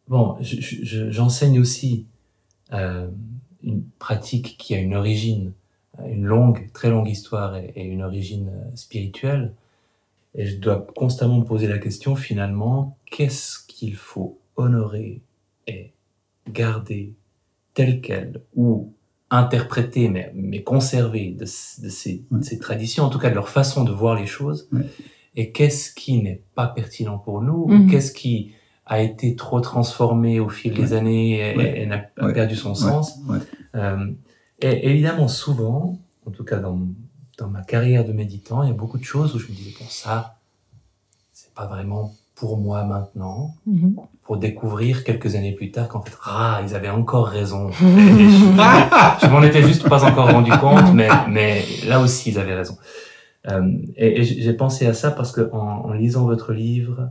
[0.07, 2.05] bon, je- je- j'enseigne aussi
[2.73, 3.07] euh,
[3.63, 5.51] une pratique qui a une origine,
[6.07, 9.53] une longue, très longue histoire et, et une origine euh, spirituelle.
[10.37, 15.21] Et je dois constamment me poser la question, finalement, qu'est-ce qu'il faut honorer
[15.67, 15.91] et
[16.49, 17.13] garder
[17.73, 18.93] tel quel ou
[19.29, 23.83] interpréter, mais, mais conserver de, ces, de ces traditions, en tout cas de leur façon
[23.83, 24.69] de voir les choses,
[25.35, 27.81] et qu'est-ce qui n'est pas pertinent pour nous, Mhm.
[27.87, 28.53] ou qu'est-ce qui
[28.85, 31.81] a été trop transformé au fil des années et, Ouais.
[31.81, 32.33] et n'a a Ouais.
[32.33, 33.17] perdu son sens.
[33.27, 33.39] Ouais.
[33.73, 34.11] Euh,
[34.59, 36.79] et évidemment, souvent, en tout cas dans,
[37.39, 39.73] dans ma carrière de méditant, il y a beaucoup de choses où je me disais,
[39.79, 40.37] bon, ça,
[41.33, 43.95] c'est pas vraiment pour moi maintenant, Mhm.
[44.23, 47.69] pour découvrir quelques années plus tard qu'en fait, ah, ils avaient encore raison.
[49.21, 52.77] Je m'en étais juste pas encore rendu compte, mais, mais là aussi, ils avaient raison.
[53.47, 57.09] Euh, et et j'ai pensé à ça parce que en, en lisant votre livre,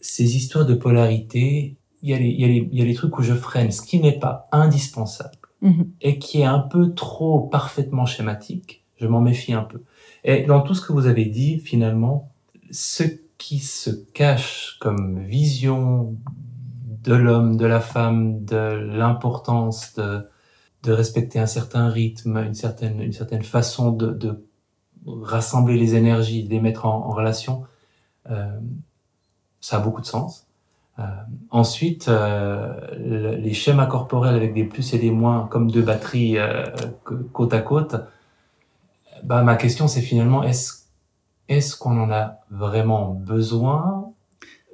[0.00, 2.84] ces histoires de polarité, il y, a les, il, y a les, il y a
[2.84, 5.30] les trucs où je freine, ce qui n'est pas indispensable
[5.62, 5.86] Mhm.
[6.02, 9.80] et qui est un peu trop parfaitement schématique, je m'en méfie un peu.
[10.22, 12.28] Et dans tout ce que vous avez dit, finalement,
[12.70, 13.04] ce
[13.38, 16.16] qui se cache comme vision
[17.04, 20.26] de l'homme, de la femme, de l'importance de,
[20.82, 24.44] de respecter un certain rythme, une certaine, une certaine façon de, de
[25.06, 27.64] rassembler les énergies, de les mettre en, relation,
[28.30, 28.60] euh,
[29.60, 30.46] ça a beaucoup de sens.
[30.98, 31.02] Euh,
[31.50, 36.38] ensuite, euh, le- les schémas corporels avec des plus et des moins, comme deux batteries
[36.38, 36.64] euh,
[37.32, 37.96] côte à côte,
[39.22, 40.85] bah, ma question c'est finalement, est-ce
[41.48, 44.10] est-ce qu'on en a vraiment besoin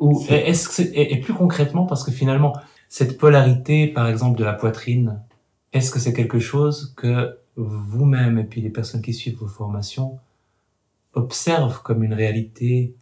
[0.01, 2.55] ou est-ce que c'est- et, et plus concrètement, parce que finalement,
[2.89, 5.21] cette polarité, par exemple, de la poitrine,
[5.73, 10.19] est-ce que c'est quelque chose que vous-même et puis les personnes qui suivent vos formations
[11.15, 12.95] observent comme une réalité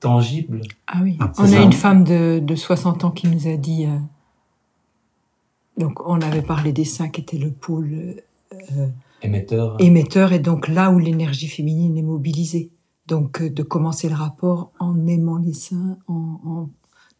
[0.00, 3.56] tangible Ah oui, Ah, on a une femme de, de 60 ans qui nous a
[3.56, 3.86] dit.
[3.86, 3.98] euh,
[5.76, 8.86] donc, on avait parlé des seins qui étaient le pôle euh,
[9.22, 12.70] émetteur émetteur et donc là où l'énergie féminine est mobilisée.
[13.08, 16.68] Donc, euh, de commencer le rapport en aimant les seins, en,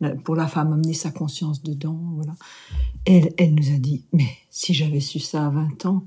[0.04, 2.34] en- pour la femme amener sa conscience dedans, voilà.
[3.04, 6.04] Elle, elle nous a dit, mais si j'avais su ça à 20 ans,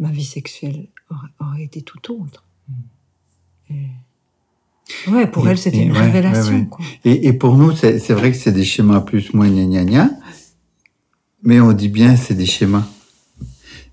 [0.00, 2.44] ma vie sexuelle aurait, aurait été tout autre.
[3.70, 3.86] Et-
[5.08, 6.54] Ouais, pour Et- elle, c'était une ouais, révélation.
[6.54, 6.66] ouais, ouais.
[6.66, 6.84] quoi.
[7.04, 9.84] Et, et pour nous, c'est c'est vrai que c'est des schémas plus moins gna gna
[9.84, 10.10] gna.
[11.42, 12.88] Mais on dit bien, c'est des schémas.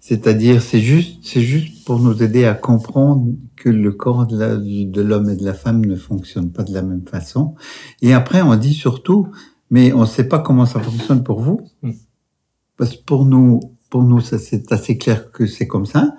[0.07, 5.29] C'est-à-dire, c'est juste, c'est juste pour nous aider à comprendre que le corps de l'homme
[5.31, 7.55] et de la femme ne fonctionne pas de la même façon.
[8.03, 9.29] Et après, on dit surtout,
[9.71, 11.59] mais on ne sait pas comment ça fonctionne pour vous.
[11.81, 11.93] Hmm.
[12.77, 16.15] Parce que pour nous, pour nous, ça c'est assez clair que c'est comme ça.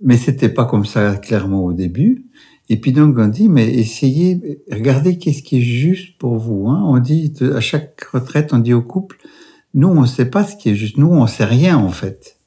[0.00, 2.26] Mais c'était pas comme ça clairement au début.
[2.68, 6.66] Et puis donc on dit, mais essayez, regardez qu'est-ce qui est juste pour vous.
[6.66, 6.82] Hein.
[6.86, 9.18] On dit à chaque retraite, on dit au couple,
[9.74, 10.96] nous on ne sait pas ce qui est juste.
[10.96, 12.41] Nous on sait rien en fait.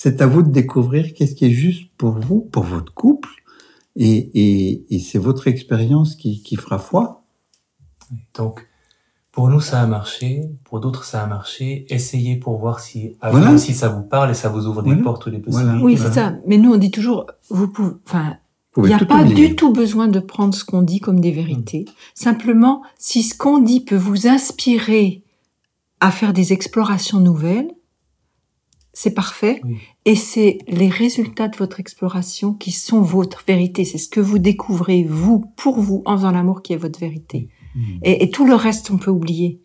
[0.00, 3.30] C'est à vous de découvrir qu'est-ce qui est juste pour vous, pour votre couple,
[3.96, 7.24] et, et, et c'est votre expérience qui, qui fera foi.
[8.36, 8.64] Donc,
[9.32, 10.50] pour nous, ça a marché.
[10.62, 11.84] Pour d'autres, ça a marché.
[11.92, 15.26] Essayez pour voir si, à si ça vous parle et ça vous ouvre des portes
[15.26, 15.82] ou des possibilités.
[15.84, 16.36] Oui, c'est ça.
[16.46, 18.36] Mais nous, on dit toujours, vous pouvez, enfin,
[18.76, 21.86] il n'y a pas du tout besoin de prendre ce qu'on dit comme des vérités.
[22.14, 25.24] Simplement, si ce qu'on dit peut vous inspirer
[25.98, 27.72] à faire des explorations nouvelles,
[28.98, 29.62] c'est parfait.
[30.06, 33.84] Et c'est les résultats de votre exploration qui sont votre vérité.
[33.84, 37.48] C'est ce que vous découvrez, vous, pour vous, en faisant l'amour, qui est votre vérité.
[37.76, 37.80] Mmh.
[38.02, 39.60] Et, tout le reste, on peut oublier.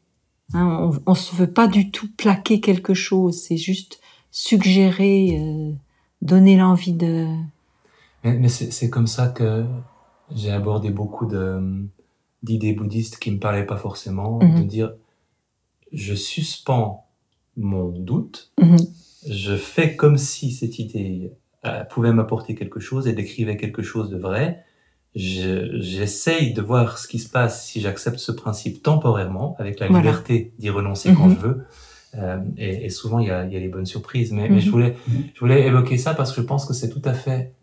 [0.54, 3.42] Hein, on ne se veut pas du tout plaquer quelque chose.
[3.42, 5.72] C'est juste suggérer, euh,
[6.22, 7.26] donner l'envie de...
[8.24, 9.66] Mais, c'est comme ça que
[10.36, 11.28] j'ai abordé beaucoup
[12.44, 14.38] d'idées bouddhistes qui me parlaient pas forcément.
[14.44, 14.60] Mmh.
[14.60, 14.94] De dire,
[15.92, 17.08] je suspends
[17.58, 18.52] mon doute.
[18.62, 18.78] Mmh
[19.28, 21.34] je fais comme si cette idée
[21.66, 24.64] euh, pouvait m'apporter quelque chose et décrivait quelque chose de vrai.
[25.16, 30.54] J'essaye de voir ce qui se passe si j'accepte ce principe temporairement, avec la liberté
[30.58, 31.36] d'y renoncer quand mhm.
[31.36, 31.64] je veux.
[32.16, 34.32] Euh, et, et, souvent, il y a, il y a les bonnes surprises.
[34.32, 34.72] Mais, mais je, mhm.
[34.72, 34.98] voulais,
[35.34, 37.54] je voulais évoquer ça parce que je pense que c'est tout à fait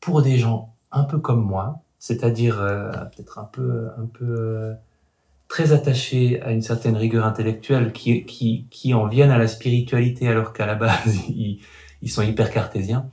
[0.00, 4.74] pour des gens un peu comme moi, c'est-à-dire euh, peut-être un peu, un peu euh,
[5.50, 10.28] très attachés à une certaine rigueur intellectuelle qui, qui, qui en viennent à la spiritualité
[10.28, 11.58] alors qu'à la base ils,
[12.00, 13.06] ils, sont hyper cartésiens.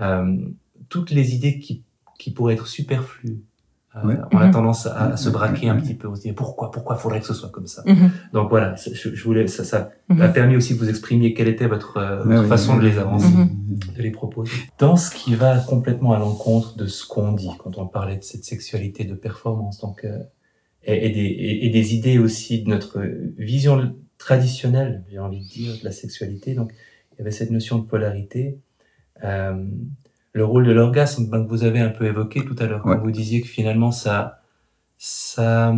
[0.00, 0.36] Euh,
[0.88, 1.84] toutes les idées qui,
[2.18, 3.38] qui pourraient être superflues,
[3.94, 4.50] euh, on a mhm.
[4.50, 6.08] tendance à, se braquer un petit peu.
[6.08, 7.84] On se dit pourquoi, pourquoi faudrait que ce soit comme ça?
[7.86, 8.10] Mhm.
[8.32, 10.20] Donc voilà, je, je, voulais, ça, ça mhm.
[10.20, 13.28] a permis aussi que vous exprimiez quelle était votre, euh, façon de les avancer,
[13.96, 14.50] de les proposer.
[14.80, 18.24] Dans ce qui va complètement à l'encontre de ce qu'on dit quand on parlait de
[18.24, 20.04] cette sexualité de performance, donc
[20.88, 23.02] euh, et, des, et, des, idées aussi de notre
[23.38, 26.54] vision traditionnelle, j'ai envie de dire, de la sexualité.
[26.54, 26.72] Donc,
[27.12, 28.58] il y avait cette notion de polarité.
[29.22, 29.64] Euh,
[30.32, 32.98] le rôle de l'orgasme ben, que vous avez un peu évoqué tout à l'heure, quand
[32.98, 34.40] vous disiez que finalement ça,
[34.98, 35.72] ça,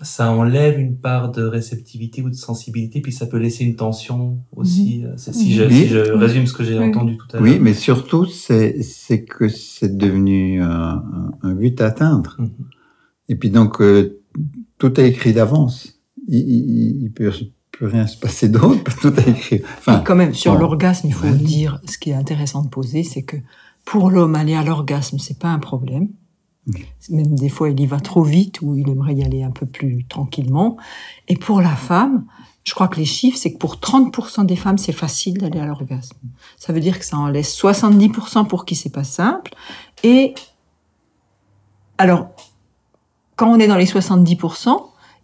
[0.00, 4.38] ça enlève une part de réceptivité ou de sensibilité, puis ça peut laisser une tension
[4.56, 5.04] aussi.
[5.04, 5.18] Mhm.
[5.18, 7.42] Si, je, si, je, résume ce que j'ai entendu tout à l'heure.
[7.42, 12.36] Oui, mais surtout, c'est, c'est que c'est devenu un, un, but à atteindre.
[12.38, 12.50] Mhm.
[13.28, 14.21] Et puis donc, euh,
[14.82, 16.00] tout est écrit d'avance.
[16.26, 17.32] Il, ne peut
[17.70, 19.62] plus rien se passer d'autre, tout est écrit.
[19.78, 23.22] Enfin, quand même, sur l'orgasme, il faut dire, ce qui est intéressant de poser, c'est
[23.22, 23.36] que
[23.84, 26.08] pour l'homme, aller à l'orgasme, c'est pas un problème.
[27.10, 29.66] Même des fois, il y va trop vite ou il aimerait y aller un peu
[29.66, 30.76] plus tranquillement.
[31.28, 32.24] Et pour la femme,
[32.64, 35.66] je crois que les chiffres, c'est que pour 30% des femmes, c'est facile d'aller à
[35.66, 36.18] l'orgasme.
[36.56, 39.54] Ça veut dire que ça en laisse 70% pour qui c'est pas simple.
[40.02, 40.34] Et
[41.98, 42.30] alors,
[43.42, 44.68] quand on est dans les 70%,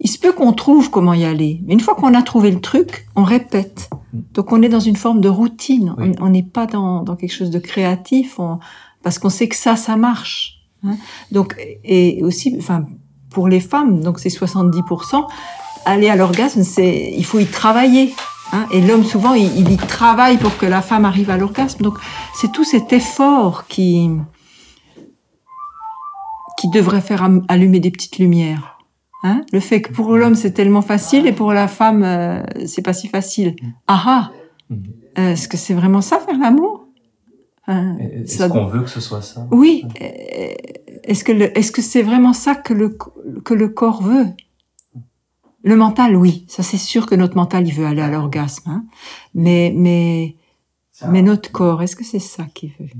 [0.00, 1.60] il se peut qu'on trouve comment y aller.
[1.64, 3.90] Mais une fois qu'on a trouvé le truc, on répète.
[4.34, 5.94] Donc on est dans une forme de routine.
[6.18, 8.40] On n'est pas dans, quelque chose de créatif,
[9.04, 10.64] parce qu'on sait que ça, ça marche.
[10.82, 10.96] Hein.
[11.30, 11.54] Donc
[11.84, 12.86] et aussi, enfin
[13.30, 15.24] pour les femmes, donc c'est 70%.
[15.84, 18.16] Aller à l'orgasme, c'est il faut y travailler.
[18.52, 18.66] Hein.
[18.72, 21.84] Et l'homme souvent il, il y travaille pour que la femme arrive à l'orgasme.
[21.84, 22.00] Donc
[22.34, 24.10] c'est tout cet effort qui
[26.58, 28.78] qui devrait faire allumer des petites lumières.
[29.22, 29.44] Hein?
[29.52, 32.92] Le fait que pour l'homme c'est tellement facile et pour la femme euh, c'est pas
[32.92, 33.56] si facile.
[33.86, 34.32] Ah ah!
[34.70, 36.86] Euh, Est-ce que c'est vraiment ça faire l'amour?
[37.66, 37.96] Hein?
[37.98, 39.46] Est-ce qu'on veut que ce soit ça?
[39.50, 39.84] Oui.
[40.00, 40.52] Euh,
[41.04, 42.96] est-ce que est-ce que c'est vraiment ça que le
[43.44, 44.26] que le corps veut?
[45.62, 46.44] Le mental, oui.
[46.48, 48.70] Ça c'est sûr que notre mental il veut aller à l'orgasme.
[48.70, 48.84] Hein.
[49.34, 50.36] Mais mais
[51.08, 52.90] mais notre corps, est-ce que c'est ça qu'il veut?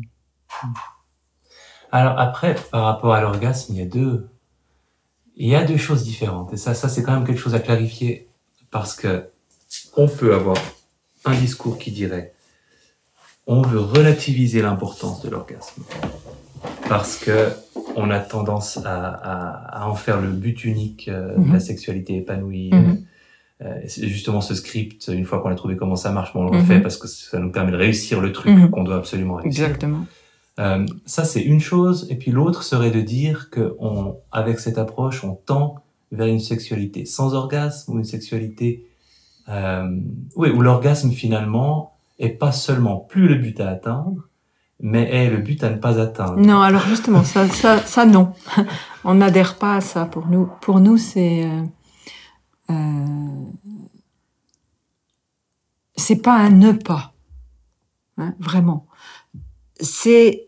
[1.93, 4.29] Alors après, par rapport à l'orgasme, il y a deux,
[5.37, 6.53] il y a deux choses différentes.
[6.53, 8.29] Et ça, ça c'est quand même quelque chose à clarifier
[8.71, 9.29] parce que
[9.97, 10.57] on peut avoir
[11.25, 12.33] un discours qui dirait
[13.49, 15.83] on veut relativiser l'importance de l'orgasme
[16.89, 17.49] parce que
[17.97, 21.61] on a tendance à, à, à en faire le but unique euh, de la mhm.
[21.61, 22.71] sexualité épanouie.
[22.73, 23.05] Mhm.
[23.63, 26.57] Euh, c'est justement ce script, une fois qu'on a trouvé comment ça marche, on le
[26.57, 26.83] refait mhm.
[26.83, 29.65] parce que ça nous permet de réussir le truc qu'on doit absolument réussir.
[29.65, 30.05] Exactement.
[30.59, 32.07] Euh, ça, c'est une chose.
[32.11, 35.77] Et puis l'autre serait de dire que on, avec cette approche, on tend
[36.11, 38.85] vers une sexualité sans orgasme ou une sexualité
[39.49, 39.89] Euh,
[40.37, 44.29] oui, où l'orgasme finalement est pas seulement plus le but à atteindre,
[44.81, 46.37] mais est le but à ne pas atteindre.
[46.37, 48.35] Non, alors justement, ça, ça, ça non.
[49.05, 50.05] On n'adhère pas à ça.
[50.05, 51.63] Pour nous, pour nous, c'est euh,
[52.71, 53.45] euh,
[55.97, 57.15] c'est pas un ne pas,
[58.19, 58.87] hein, vraiment.
[59.81, 60.48] C'est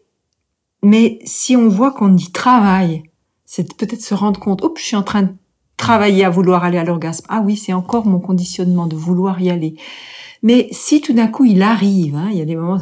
[0.82, 3.02] mais si on voit qu'on y travaille,
[3.44, 5.32] c'est peut-être se rendre compte, oups, je suis en train de
[5.76, 7.26] travailler à vouloir aller à l'orgasme.
[7.28, 9.74] Ah oui, c'est encore mon conditionnement de vouloir y aller.
[10.42, 12.80] Mais si tout d'un coup il arrive, hein, il y a des moments,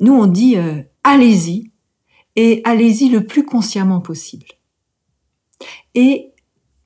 [0.00, 1.70] nous on dit euh, allez-y
[2.36, 4.46] et allez-y le plus consciemment possible.
[5.94, 6.32] Et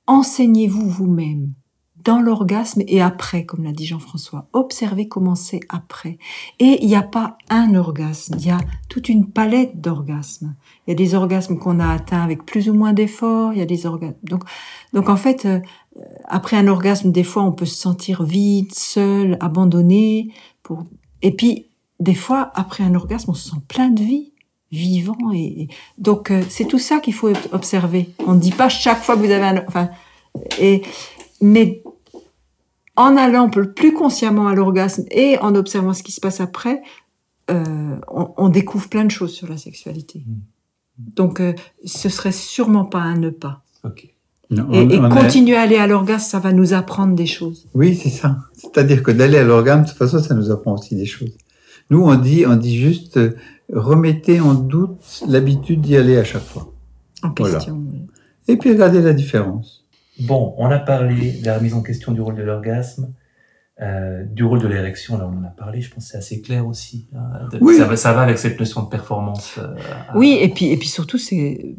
[0.07, 1.53] enseignez-vous vous-même
[2.03, 4.47] dans l'orgasme et après, comme l'a dit Jean-François.
[4.53, 6.17] Observez comment c'est après.
[6.59, 10.55] Et il n'y a pas un orgasme, il y a toute une palette d'orgasmes.
[10.85, 13.61] Il y a des orgasmes qu'on a atteints avec plus ou moins d'efforts, il y
[13.61, 14.15] a des orgasmes.
[14.23, 14.43] Donc,
[14.93, 15.59] donc en fait, euh,
[16.25, 20.31] après un orgasme, des fois, on peut se sentir vide, seul, abandonné.
[21.21, 21.67] Et puis,
[21.99, 24.33] des fois, après un orgasme, on se sent plein de vie
[24.71, 28.09] vivant et, donc euh, c'est tout ça qu'il faut observer.
[28.27, 29.89] On ne dit pas chaque fois que vous avez un enfin
[30.59, 30.83] et
[31.41, 31.81] mais
[32.99, 36.81] en allant plus consciemment à l'orgasme et en observant ce qui se passe après,
[37.49, 40.25] euh, on, découvre plein de choses sur la sexualité.
[40.27, 41.13] Mm.
[41.15, 41.53] Donc, euh,
[41.85, 43.63] ce serait sûrement pas un ne pas.
[44.73, 47.69] et, continuer à aller à l'orgasme, ça va nous apprendre des choses.
[47.73, 48.35] Oui, c'est ça.
[48.53, 51.37] C'est-à-dire que d'aller à l'orgasme, de toute façon, ça nous apprend aussi des choses.
[51.89, 53.37] Nous, on dit, on dit juste, euh,
[53.71, 56.73] remettez en doute l'habitude d'y aller à chaque fois.
[57.23, 57.81] En question.
[58.49, 59.78] Et puis regardez la différence.
[60.21, 63.13] Bon, on a parlé de la remise en question du rôle de l'orgasme,
[63.81, 66.41] euh, du rôle de l'érection, là on en a parlé, je pense que c'est assez
[66.41, 67.07] clair aussi.
[67.15, 67.77] Hein, oui.
[67.77, 69.57] ça, va, ça, va, avec cette notion de performance.
[69.57, 69.75] Euh,
[70.15, 71.75] oui, et puis, et puis surtout, c'est,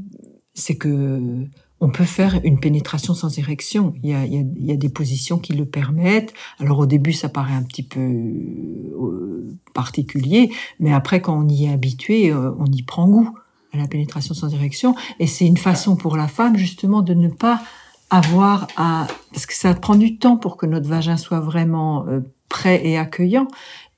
[0.55, 1.47] c'est que
[1.81, 3.95] on peut faire une pénétration sans érection.
[4.03, 6.35] Il y, a, il, y a, il y a, des positions qui le permettent.
[6.59, 11.65] Alors au début, ça paraît un petit peu euh, particulier, mais après, quand on y
[11.67, 13.35] est habitué, euh, on y prend goût
[13.73, 14.95] à la pénétration sans érection.
[15.19, 17.63] Et c'est une façon pour la femme, justement, de ne pas
[18.11, 22.21] avoir à parce que ça prend du temps pour que notre vagin soit vraiment euh,
[22.49, 23.47] prêt et accueillant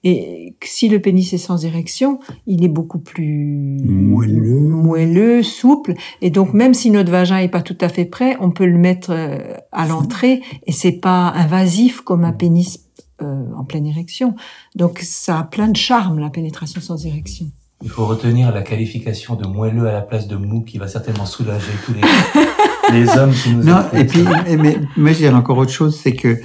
[0.05, 5.95] et si le pénis est sans érection, il est beaucoup plus moelleux, moelleux souple.
[6.21, 8.79] Et donc, même si notre vagin est pas tout à fait prêt, on peut le
[8.79, 12.89] mettre euh, à l'entrée et c'est pas invasif comme un pénis
[13.23, 14.35] euh, en pleine érection.
[14.75, 17.47] Donc, ça a plein de charme, la pénétration sans érection.
[17.83, 21.27] Il faut retenir la qualification de moelleux à la place de mou qui va certainement
[21.27, 22.01] soulager tous les,
[22.93, 26.15] les hommes qui nous Non, et puis, mais, mais je dirais encore autre chose, c'est
[26.15, 26.39] que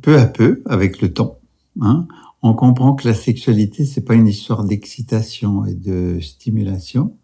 [0.00, 1.38] peu à peu, avec le temps,
[1.80, 2.06] hein,
[2.42, 7.16] on comprend que la sexualité, c'est pas une histoire d'excitation et de stimulation,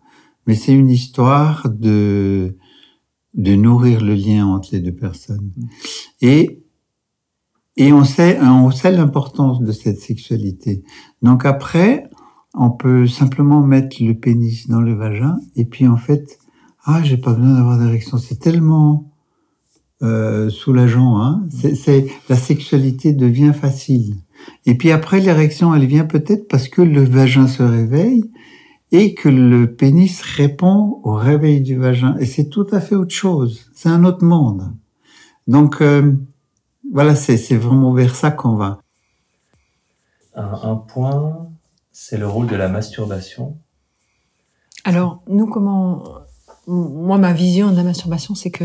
[0.47, 2.57] mais c'est une histoire de,
[3.35, 5.51] de nourrir le lien entre les deux personnes.
[6.21, 6.63] Et,
[7.77, 10.83] et on sait, on sait l'importance de cette sexualité.
[11.23, 12.08] Donc après,
[12.55, 16.39] on peut simplement mettre le pénis dans le vagin et puis en fait,
[16.85, 18.19] ah, j'ai pas besoin d'avoir d'érection.
[18.19, 19.13] C'est tellement
[20.03, 21.21] euh, soulageant.
[21.21, 24.17] Hein c'est la sexualité devient facile.
[24.65, 28.31] Et puis après, l'érection, elle vient peut-être parce que le vagin se réveille
[28.91, 32.17] et que le pénis répond au réveil du vagin.
[32.21, 33.71] Et c'est tout à fait autre chose.
[33.75, 34.73] C'est un autre monde.
[35.47, 36.13] Donc euh,
[36.93, 38.81] voilà, c'est vraiment vers ça qu'on va.
[40.35, 41.49] Un, un point,
[42.01, 43.59] c'est le rôle de la masturbation.
[44.85, 46.05] Alors, nous, comment
[46.69, 48.65] moi, ma vision de la masturbation, c'est que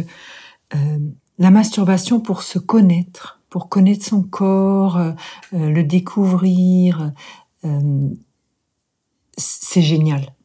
[0.76, 1.00] euh,
[1.40, 5.14] la masturbation pour se connaître, pour connaître son corps, euh,
[5.54, 7.12] euh, le découvrir,
[9.38, 10.36] c'est génial.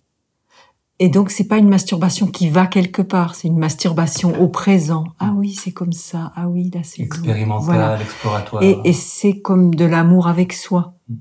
[0.99, 5.05] Et donc c'est pas une masturbation qui va quelque part, c'est une masturbation au présent.
[5.19, 6.33] Ah oui, c'est comme ça.
[6.37, 8.63] Ah oui, là c'est expérimental, exploratoire.
[8.63, 10.95] Et, et c'est comme de l'amour avec soi.
[11.09, 11.17] Mm.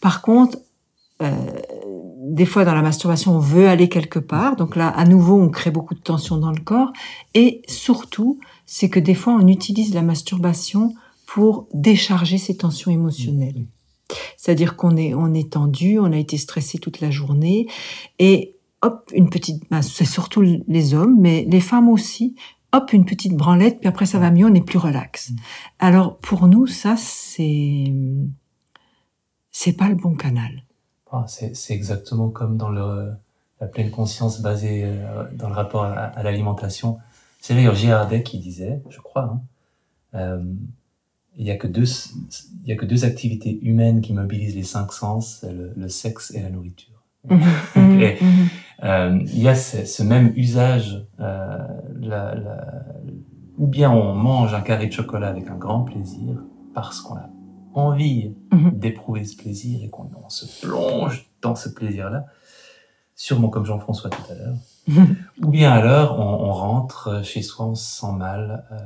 [0.00, 0.69] Par contre, euh,
[1.20, 4.56] des fois dans la masturbation, on veut aller quelque part.
[4.56, 6.92] Donc là, à nouveau, on crée beaucoup de tension dans le corps.
[7.34, 10.94] Et surtout, c'est que des fois, on utilise la masturbation
[11.26, 13.66] pour décharger ces tensions émotionnelles.
[14.36, 17.68] C'est-à-dire qu'on est, on est tendu, on a été stressé toute la journée.
[18.18, 22.34] Et hop, une petite, ben, c'est surtout les hommes, mais les femmes aussi.
[22.72, 25.32] Hop, une petite branlette, puis après ça va mieux, on est plus relax.
[25.80, 27.92] Alors pour nous, ça c'est
[29.50, 30.64] c'est pas le bon canal.
[31.12, 33.12] Ah, c'est exactement comme dans le,
[33.60, 36.98] la pleine conscience basée euh, dans le rapport à, l'alimentation.
[37.40, 39.40] C'est d'ailleurs Girardet qui disait, je crois, hein,
[40.14, 40.42] euh,
[41.36, 41.86] il n'y a que deux,
[42.64, 46.32] il y a que deux activités humaines qui mobilisent les cinq sens, le, le sexe
[46.32, 46.90] et la nourriture.
[47.28, 47.40] Mhm,
[47.76, 48.18] mhm, et,
[48.82, 51.58] euh, il y a ce, ce même usage, euh,
[52.00, 52.84] la, la,
[53.58, 56.42] ou bien on mange un carré de chocolat avec un grand plaisir
[56.72, 57.28] parce qu'on a
[57.74, 58.70] envie Mhm.
[58.72, 62.26] d'éprouver ce plaisir et qu'on on se plonge dans ce plaisir-là,
[63.14, 64.56] sûrement comme Jean-François tout à l'heure.
[64.88, 65.16] Mhm.
[65.44, 68.76] Ou bien alors, on, on rentre chez soi, on se sent mal, euh,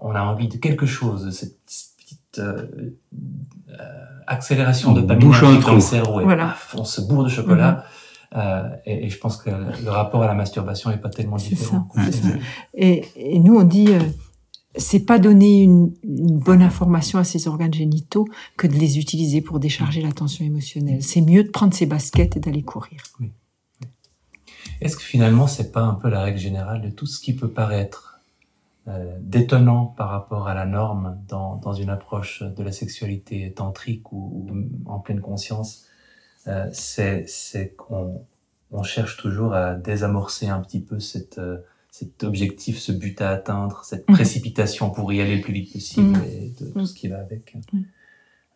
[0.00, 2.96] on a envie de quelque chose, de cette petite euh,
[3.68, 3.74] euh,
[4.26, 6.20] accélération On de dopaminergique dans le cerveau.
[6.20, 6.46] Et Voilà.
[6.46, 7.84] paf, on se bourre de chocolat.
[8.34, 11.86] Euh, et, et je pense que le rapport à la masturbation est pas tellement différent.
[11.94, 12.28] ça, c'est ça.
[12.72, 14.00] Et, et nous, on dit, euh,
[14.76, 19.60] c'est pas donner une, bonne information à ses organes génitaux que de les utiliser pour
[19.60, 21.02] décharger la tension émotionnelle.
[21.02, 23.02] C'est mieux de prendre ses baskets et d'aller courir.
[24.80, 27.50] Est-ce que finalement, c'est pas un peu la règle générale de tout ce qui peut
[27.50, 28.20] paraître
[28.88, 34.10] euh, détonnant par rapport à la norme dans, dans une approche de la sexualité tantrique
[34.10, 34.48] ou,
[34.86, 35.84] en pleine conscience
[36.48, 38.26] euh, C'est c'est qu'on
[38.72, 41.58] on cherche toujours à désamorcer un petit peu cette, euh,
[41.92, 44.14] cet objectif, ce but à atteindre, cette Mhm.
[44.16, 46.24] précipitation pour y aller le plus vite possible Mhm.
[46.24, 46.86] et de, tout Mhm.
[46.86, 47.54] ce qui va avec.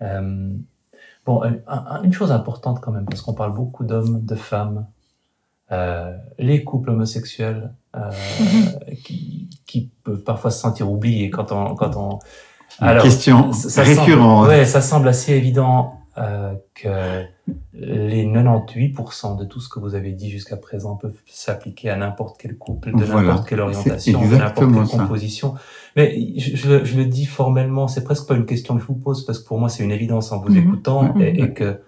[0.01, 0.49] Euh,
[1.27, 4.87] bon, un- un- une chose importante quand même, parce qu'on parle beaucoup d'hommes, de femmes,
[5.71, 8.11] euh, les couples homosexuels euh,
[9.05, 12.19] qui, qui peuvent parfois se sentir oubliés quand on quand on
[12.81, 14.45] Une question ça- ça récurrente.
[14.47, 17.23] semble, ouais, ça semble assez évident euh, que
[17.75, 22.37] les 98% de tout ce que vous avez dit jusqu'à présent peuvent s'appliquer à n'importe
[22.39, 23.29] quel couple, de Voilà.
[23.29, 24.99] n'importe quelle orientation, de n'importe quelle ça.
[24.99, 25.55] composition.
[25.95, 28.95] Mais je, je, je le dis formellement, c'est presque pas une question que je vous
[28.95, 30.59] pose parce que pour moi c'est une évidence en vous Mhm.
[30.59, 31.21] écoutant Mhm.
[31.23, 31.81] et, et que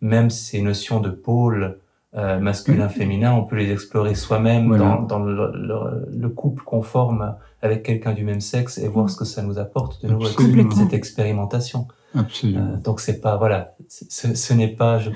[0.00, 1.78] même ces notions de pôle
[2.14, 4.84] euh, masculin, féminin, on peut les explorer soi-même Voilà.
[4.84, 9.10] dans, dans le, le- le couple qu'on forme avec quelqu'un du même sexe et voir
[9.10, 11.86] ce que ça nous apporte de nouveau cette expérimentation.
[12.16, 12.74] Absolument.
[12.74, 14.98] Euh, donc c'est pas voilà, ce, ce n'est pas.
[14.98, 15.10] Je,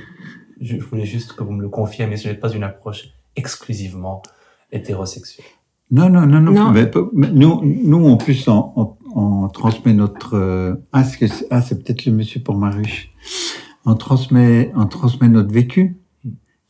[0.60, 4.22] je voulais juste que vous me le confiez, mais ce n'est pas une approche exclusivement
[4.72, 5.46] hétérosexuelle.
[5.90, 6.52] Non, non, non, non.
[6.52, 6.70] Non.
[6.70, 10.34] Mais, mais nous, nous, en plus, on, on, on transmet notre.
[10.34, 13.10] euh, ah, c'est ah, c'est peut-être le monsieur pour Maruche.
[13.84, 15.96] On transmet, on transmet notre vécu.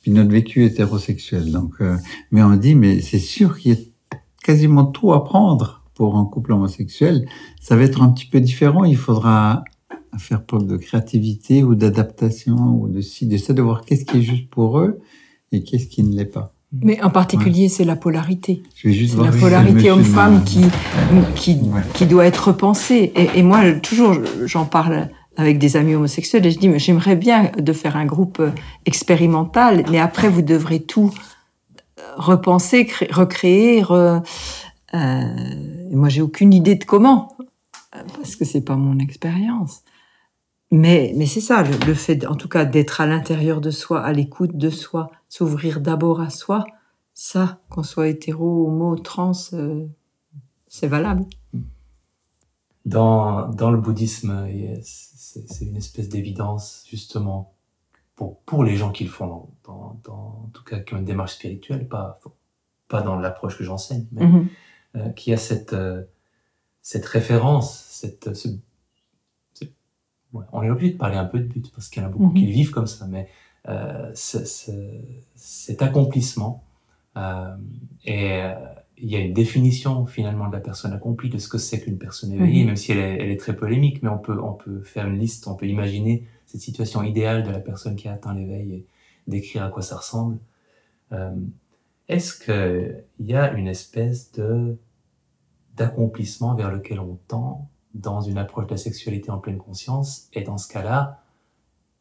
[0.01, 1.53] Puis notre vécu hétérosexuel.
[1.53, 1.99] Donc, euh,
[2.31, 6.24] mais on dit, mais c'est sûr qu'il y a quasiment tout à prendre pour un
[6.24, 7.26] couple homosexuel.
[7.61, 8.85] Ça va être un petit peu différent.
[8.85, 9.62] Il faudra
[10.19, 14.19] faire preuve de créativité ou d'adaptation ou de ci, de ça, de voir qu'est-ce qui
[14.19, 15.01] est juste pour eux
[15.53, 16.53] et qu'est-ce qui ne l'est pas.
[16.73, 18.63] Mais en particulier, c'est la polarité.
[18.77, 20.61] Je vais juste la polarité homme-femme qui,
[21.35, 21.83] qui, Ouais.
[21.95, 23.13] qui doit être repensée.
[23.17, 24.15] Et, et moi, toujours,
[24.47, 28.07] j'en parle avec des amis homosexuels et je dis, mais j'aimerais bien de faire un
[28.07, 28.51] groupe euh,
[28.87, 31.11] expérimental, mais après, vous devrez tout
[31.99, 33.83] euh, repenser, cré- recréer.
[33.83, 34.23] re-
[34.95, 37.37] euh, et moi, j'ai aucune idée de comment,
[37.97, 39.83] euh, parce que c'est pas mon expérience.
[40.73, 44.03] Mais, mais c'est ça, le, le fait, en tout cas, d'être à l'intérieur de soi,
[44.03, 46.64] à l'écoute de soi, s'ouvrir d'abord à soi,
[47.12, 49.85] ça, qu'on soit hétéro, homo, trans, euh,
[50.68, 51.25] c'est valable.
[52.87, 54.47] Dans, dans le bouddhisme,
[54.83, 57.53] c'est une espèce d'évidence, justement,
[58.16, 61.05] pour, pour les gens qui le font, dans, dans, en tout cas qui ont une
[61.05, 62.21] démarche spirituelle, pas,
[62.89, 64.49] pas dans l'approche que j'enseigne, mais Mhm.
[64.97, 66.03] euh, qui a cette, euh,
[66.83, 68.57] cette référence, cette, ce, ce-
[70.33, 72.12] ouais, on est obligé de parler un peu de but, parce qu'il y en a
[72.12, 72.35] beaucoup Mhm.
[72.35, 73.28] qui vivent comme ça, mais
[73.68, 74.70] euh, ce- ce-
[75.35, 76.64] cet accomplissement,
[77.16, 77.55] euh,
[78.05, 78.55] et euh,
[78.97, 81.99] il y a une définition finalement de la personne accomplie, de ce que c'est qu'une
[81.99, 82.66] personne éveillée, Mhm.
[82.68, 85.18] même si elle est, elle est très polémique, mais on peut, on peut faire une
[85.18, 88.87] liste, on peut imaginer cette situation idéale de la personne qui a atteint l'éveil et
[89.26, 90.39] décrire à quoi ça ressemble.
[91.12, 91.35] Euh,
[92.09, 94.76] Est-ce qu'il y a une espèce de
[95.76, 100.43] d'accomplissement vers lequel on tend dans une approche de la sexualité en pleine conscience Et
[100.43, 101.22] dans ce cas-là,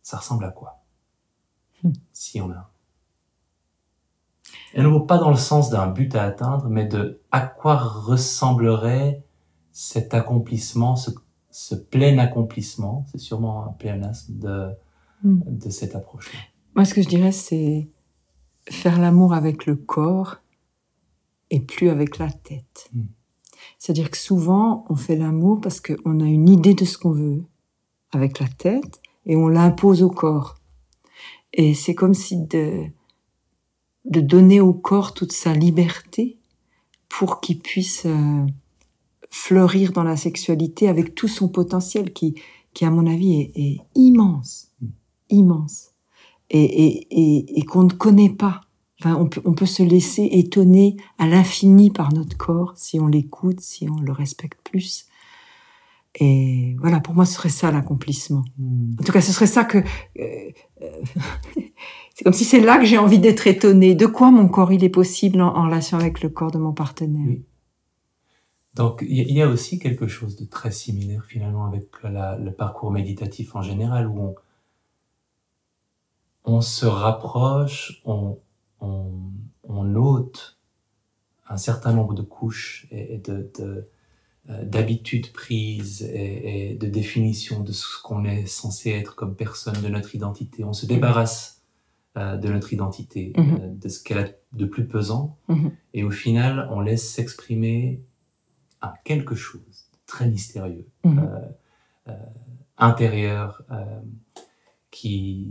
[0.01, 0.81] ça ressemble à quoi?
[1.83, 1.91] Hmm.
[2.11, 2.67] Si on a un.
[4.73, 9.23] Et non pas dans le sens d'un but à atteindre, mais de à quoi ressemblerait
[9.71, 11.11] cet accomplissement, ce,
[11.49, 14.75] ce plein accomplissement, c'est sûrement un pléonasme de,
[15.23, 15.41] Hmm.
[15.45, 16.39] de cette approche-là.
[16.75, 17.89] Moi, ce que je dirais, c'est
[18.69, 20.37] faire l'amour avec le corps
[21.49, 22.89] et plus avec la tête.
[22.93, 23.01] Mm.
[23.79, 27.43] C'est-à-dire que souvent, on fait l'amour parce qu'on a une idée de ce qu'on veut
[28.11, 30.55] avec la tête et on l'impose au corps.
[31.53, 32.83] Et c'est comme si de,
[34.05, 36.37] de donner au corps toute sa liberté
[37.07, 38.45] pour qu'il puisse euh,
[39.29, 42.35] fleurir dans la sexualité avec tout son potentiel qui,
[42.73, 44.87] qui à mon avis, est, est immense, Mm.
[45.29, 45.91] immense
[46.49, 48.61] et, et, et, et qu'on ne connaît pas.
[48.99, 53.07] Enfin, on peut, on peut se laisser étonner à l'infini par notre corps si on
[53.07, 55.05] l'écoute, si on le respecte plus.
[56.15, 58.43] Et voilà, pour moi, ce serait ça l'accomplissement.
[58.57, 58.95] Hmm.
[58.99, 59.77] En tout cas, ce serait ça que...
[59.77, 61.01] euh, euh,
[62.15, 63.95] c'est comme si c'est là que j'ai envie d'être étonnée.
[63.95, 66.73] De quoi mon corps il est possible en, en relation avec le corps de mon
[66.73, 67.25] partenaire?
[67.25, 67.43] Oui.
[68.75, 73.55] Donc il y, a aussi quelque chose de très similaire finalement avec le parcours méditatif
[73.55, 74.35] en général où on,
[76.45, 78.37] on se rapproche, on,
[78.79, 79.31] on,
[79.63, 80.57] on ôte
[81.49, 83.89] un certain nombre de couches et, de, de
[84.49, 89.87] euh, d'habitudes prises et, de définitions de ce qu'on est censé être comme personne, de
[89.89, 90.63] notre identité.
[90.63, 91.61] On se débarrasse
[92.17, 93.59] euh, de notre identité, mhm.
[93.61, 95.71] euh, de ce qu'elle a de plus pesant, mhm.
[95.93, 98.01] et au final, on laisse s'exprimer
[99.03, 101.29] quelque chose de très mystérieux, mhm.
[102.77, 103.61] intérieur,
[104.89, 105.49] qui,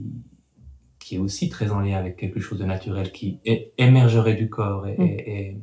[1.09, 3.41] qui est aussi très en lien avec quelque chose de naturel, qui
[3.79, 5.59] émergerait du corps et, et,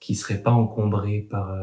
[0.00, 1.56] qui serait pas encombré par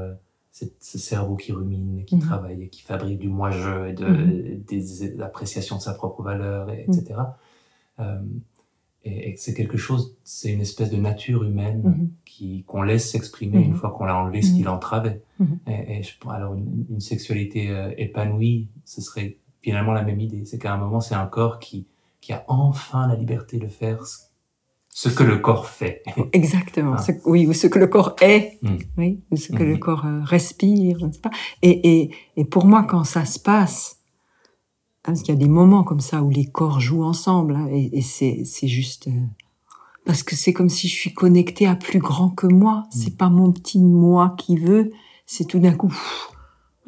[0.80, 2.22] ce cerveau qui rumine, qui mhm.
[2.22, 4.64] travaille et qui fabrique du moi-je et de, mhm.
[4.64, 7.16] des, appréciations de sa propre valeur, et, etc.
[7.98, 8.06] Mhm.
[8.06, 8.22] Euh,
[9.04, 13.74] et, c'est quelque chose, c'est une espèce de nature humaine qui qu'on laisse s'exprimer une
[13.74, 15.22] fois qu'on l'a enlevé ce qui l'entravait.
[15.68, 20.46] Et, je, alors une, une sexualité euh, épanouie, ce serait finalement la même idée.
[20.46, 21.88] C'est qu'à un moment, c'est un corps qui,
[22.22, 24.04] qui a enfin la liberté de faire
[24.90, 26.04] ce que le corps fait.
[26.34, 26.96] Exactement.
[26.98, 27.12] Ah.
[27.26, 28.60] Oui, ou ce que le corps est.
[28.62, 28.78] Hmm.
[28.98, 29.80] Oui, ou ce que le hmm.
[29.80, 30.98] corps euh, respire.
[31.22, 31.30] Pas.
[31.62, 34.00] Et, et, et pour moi, quand ça se passe,
[35.06, 37.68] hein, parce qu'il y a des moments comme ça où les corps jouent ensemble, hein,
[37.72, 39.26] et, et c'est, juste euh,
[40.06, 42.84] parce que c'est comme si je suis connectée à plus grand que moi.
[42.88, 42.98] Hmm.
[42.98, 44.92] C'est pas mon petit moi qui veut.
[45.26, 45.96] C'est tout d'un coup.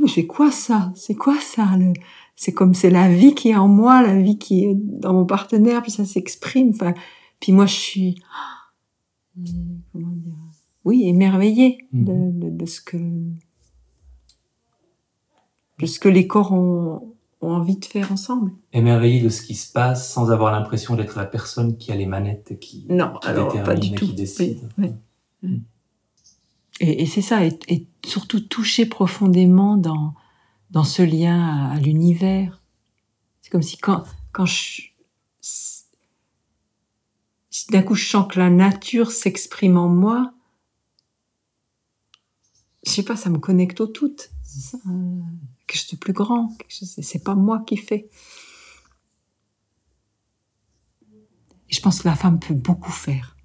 [0.08, 0.92] C'est quoi ça?
[0.96, 1.94] C'est quoi ça le...
[2.42, 5.28] C'est comme c'est la vie qui est en moi, la vie qui est dans mon
[5.28, 6.72] partenaire, puis ça s'exprime.
[6.72, 6.96] Enfin,
[7.40, 8.16] puis moi, je suis,
[9.94, 10.34] comment dire,
[10.84, 12.58] oui, émerveillée de, mhm.
[12.58, 13.36] de, ce que, de
[15.86, 18.54] ce que les corps ont, ont envie de faire ensemble.
[18.74, 22.08] Émerveillée de ce qui se passe sans avoir l'impression d'être la personne qui a les
[22.08, 24.08] manettes, qui, non, alors, pas du tout.
[24.08, 24.68] qui décide.
[26.80, 30.16] Et, et c'est ça, et, et, surtout toucher profondément dans,
[30.72, 32.62] dans ce lien à, à l'univers.
[33.42, 34.82] C'est comme si quand, quand je,
[35.40, 35.84] si
[37.70, 40.34] d'un coup je sens que la nature s'exprime en moi,
[42.86, 44.16] je sais pas, ça me connecte au tout.
[44.44, 44.78] Ça,
[45.68, 46.56] quelque chose de plus grand.
[46.70, 48.10] C'est pas moi qui fais.
[51.70, 53.38] Et je pense que la femme peut beaucoup faire.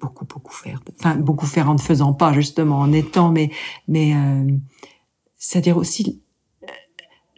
[0.00, 0.82] Beaucoup, beaucoup faire.
[0.98, 3.50] Enfin, beaucoup faire en ne faisant pas, justement, en étant, mais,
[3.88, 4.50] mais, euh,
[5.38, 6.22] c'est-à-dire aussi,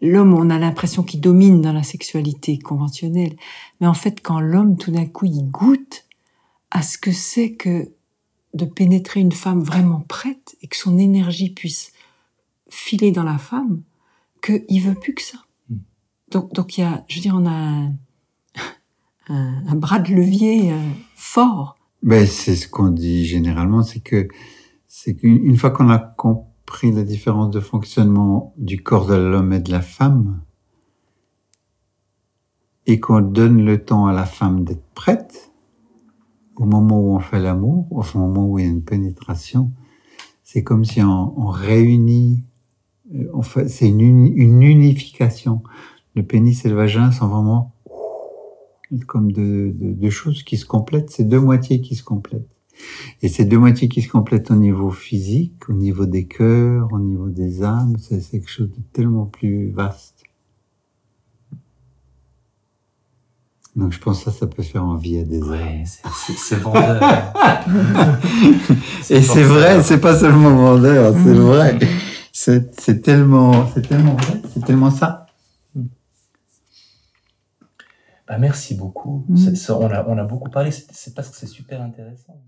[0.03, 3.37] l'homme, on a l'impression qu'il domine dans la sexualité conventionnelle.
[3.81, 6.05] Mais en fait, quand l'homme, tout d'un coup, il goûte
[6.71, 7.91] à ce que c'est que
[8.55, 11.93] de pénétrer une femme vraiment prête et que son énergie puisse
[12.69, 13.83] filer dans la femme,
[14.43, 15.39] qu'il veut plus que ça.
[15.69, 15.77] Hmm.
[16.31, 17.93] Donc, donc il y a, je veux dire, on a un,
[19.29, 21.77] un, bras de levier euh, fort.
[22.03, 24.29] Ben, c'est ce qu'on dit généralement, c'est que,
[24.89, 29.53] c'est qu'une fois qu'on a compris pris la différence de fonctionnement du corps de l'homme
[29.53, 30.41] et de la femme,
[32.87, 35.53] et qu'on donne le temps à la femme d'être prête,
[36.57, 39.73] au moment où on fait l'amour, au moment où il y a une pénétration,
[40.43, 42.45] c'est comme si on, réunit,
[43.35, 45.63] on fait, c'est une, une, unification.
[46.15, 47.75] Le pénis et le vagin sont vraiment
[49.07, 52.56] comme deux de choses qui se complètent, c'est deux moitiés qui se complètent.
[53.23, 56.99] Et ces deux moitiés qui se complètent au niveau physique, au niveau des cœurs, au
[56.99, 60.17] niveau des âmes, c'est quelque chose de tellement plus vaste.
[63.77, 66.99] Donc je pense que ça, ça peut faire envie à des ouais, C'est vendeur.
[69.11, 71.39] Et c'est vrai, c'est pas seulement vendeur, c'est mm.
[71.39, 71.79] vrai.
[72.33, 75.27] C'est tellement, c'est tellement vrai, c'est tellement ça.
[78.27, 79.25] Bah, merci beaucoup.
[79.29, 79.49] Mm.
[79.69, 82.41] on, a, on a beaucoup parlé, c'est parce que c'est super intéressant.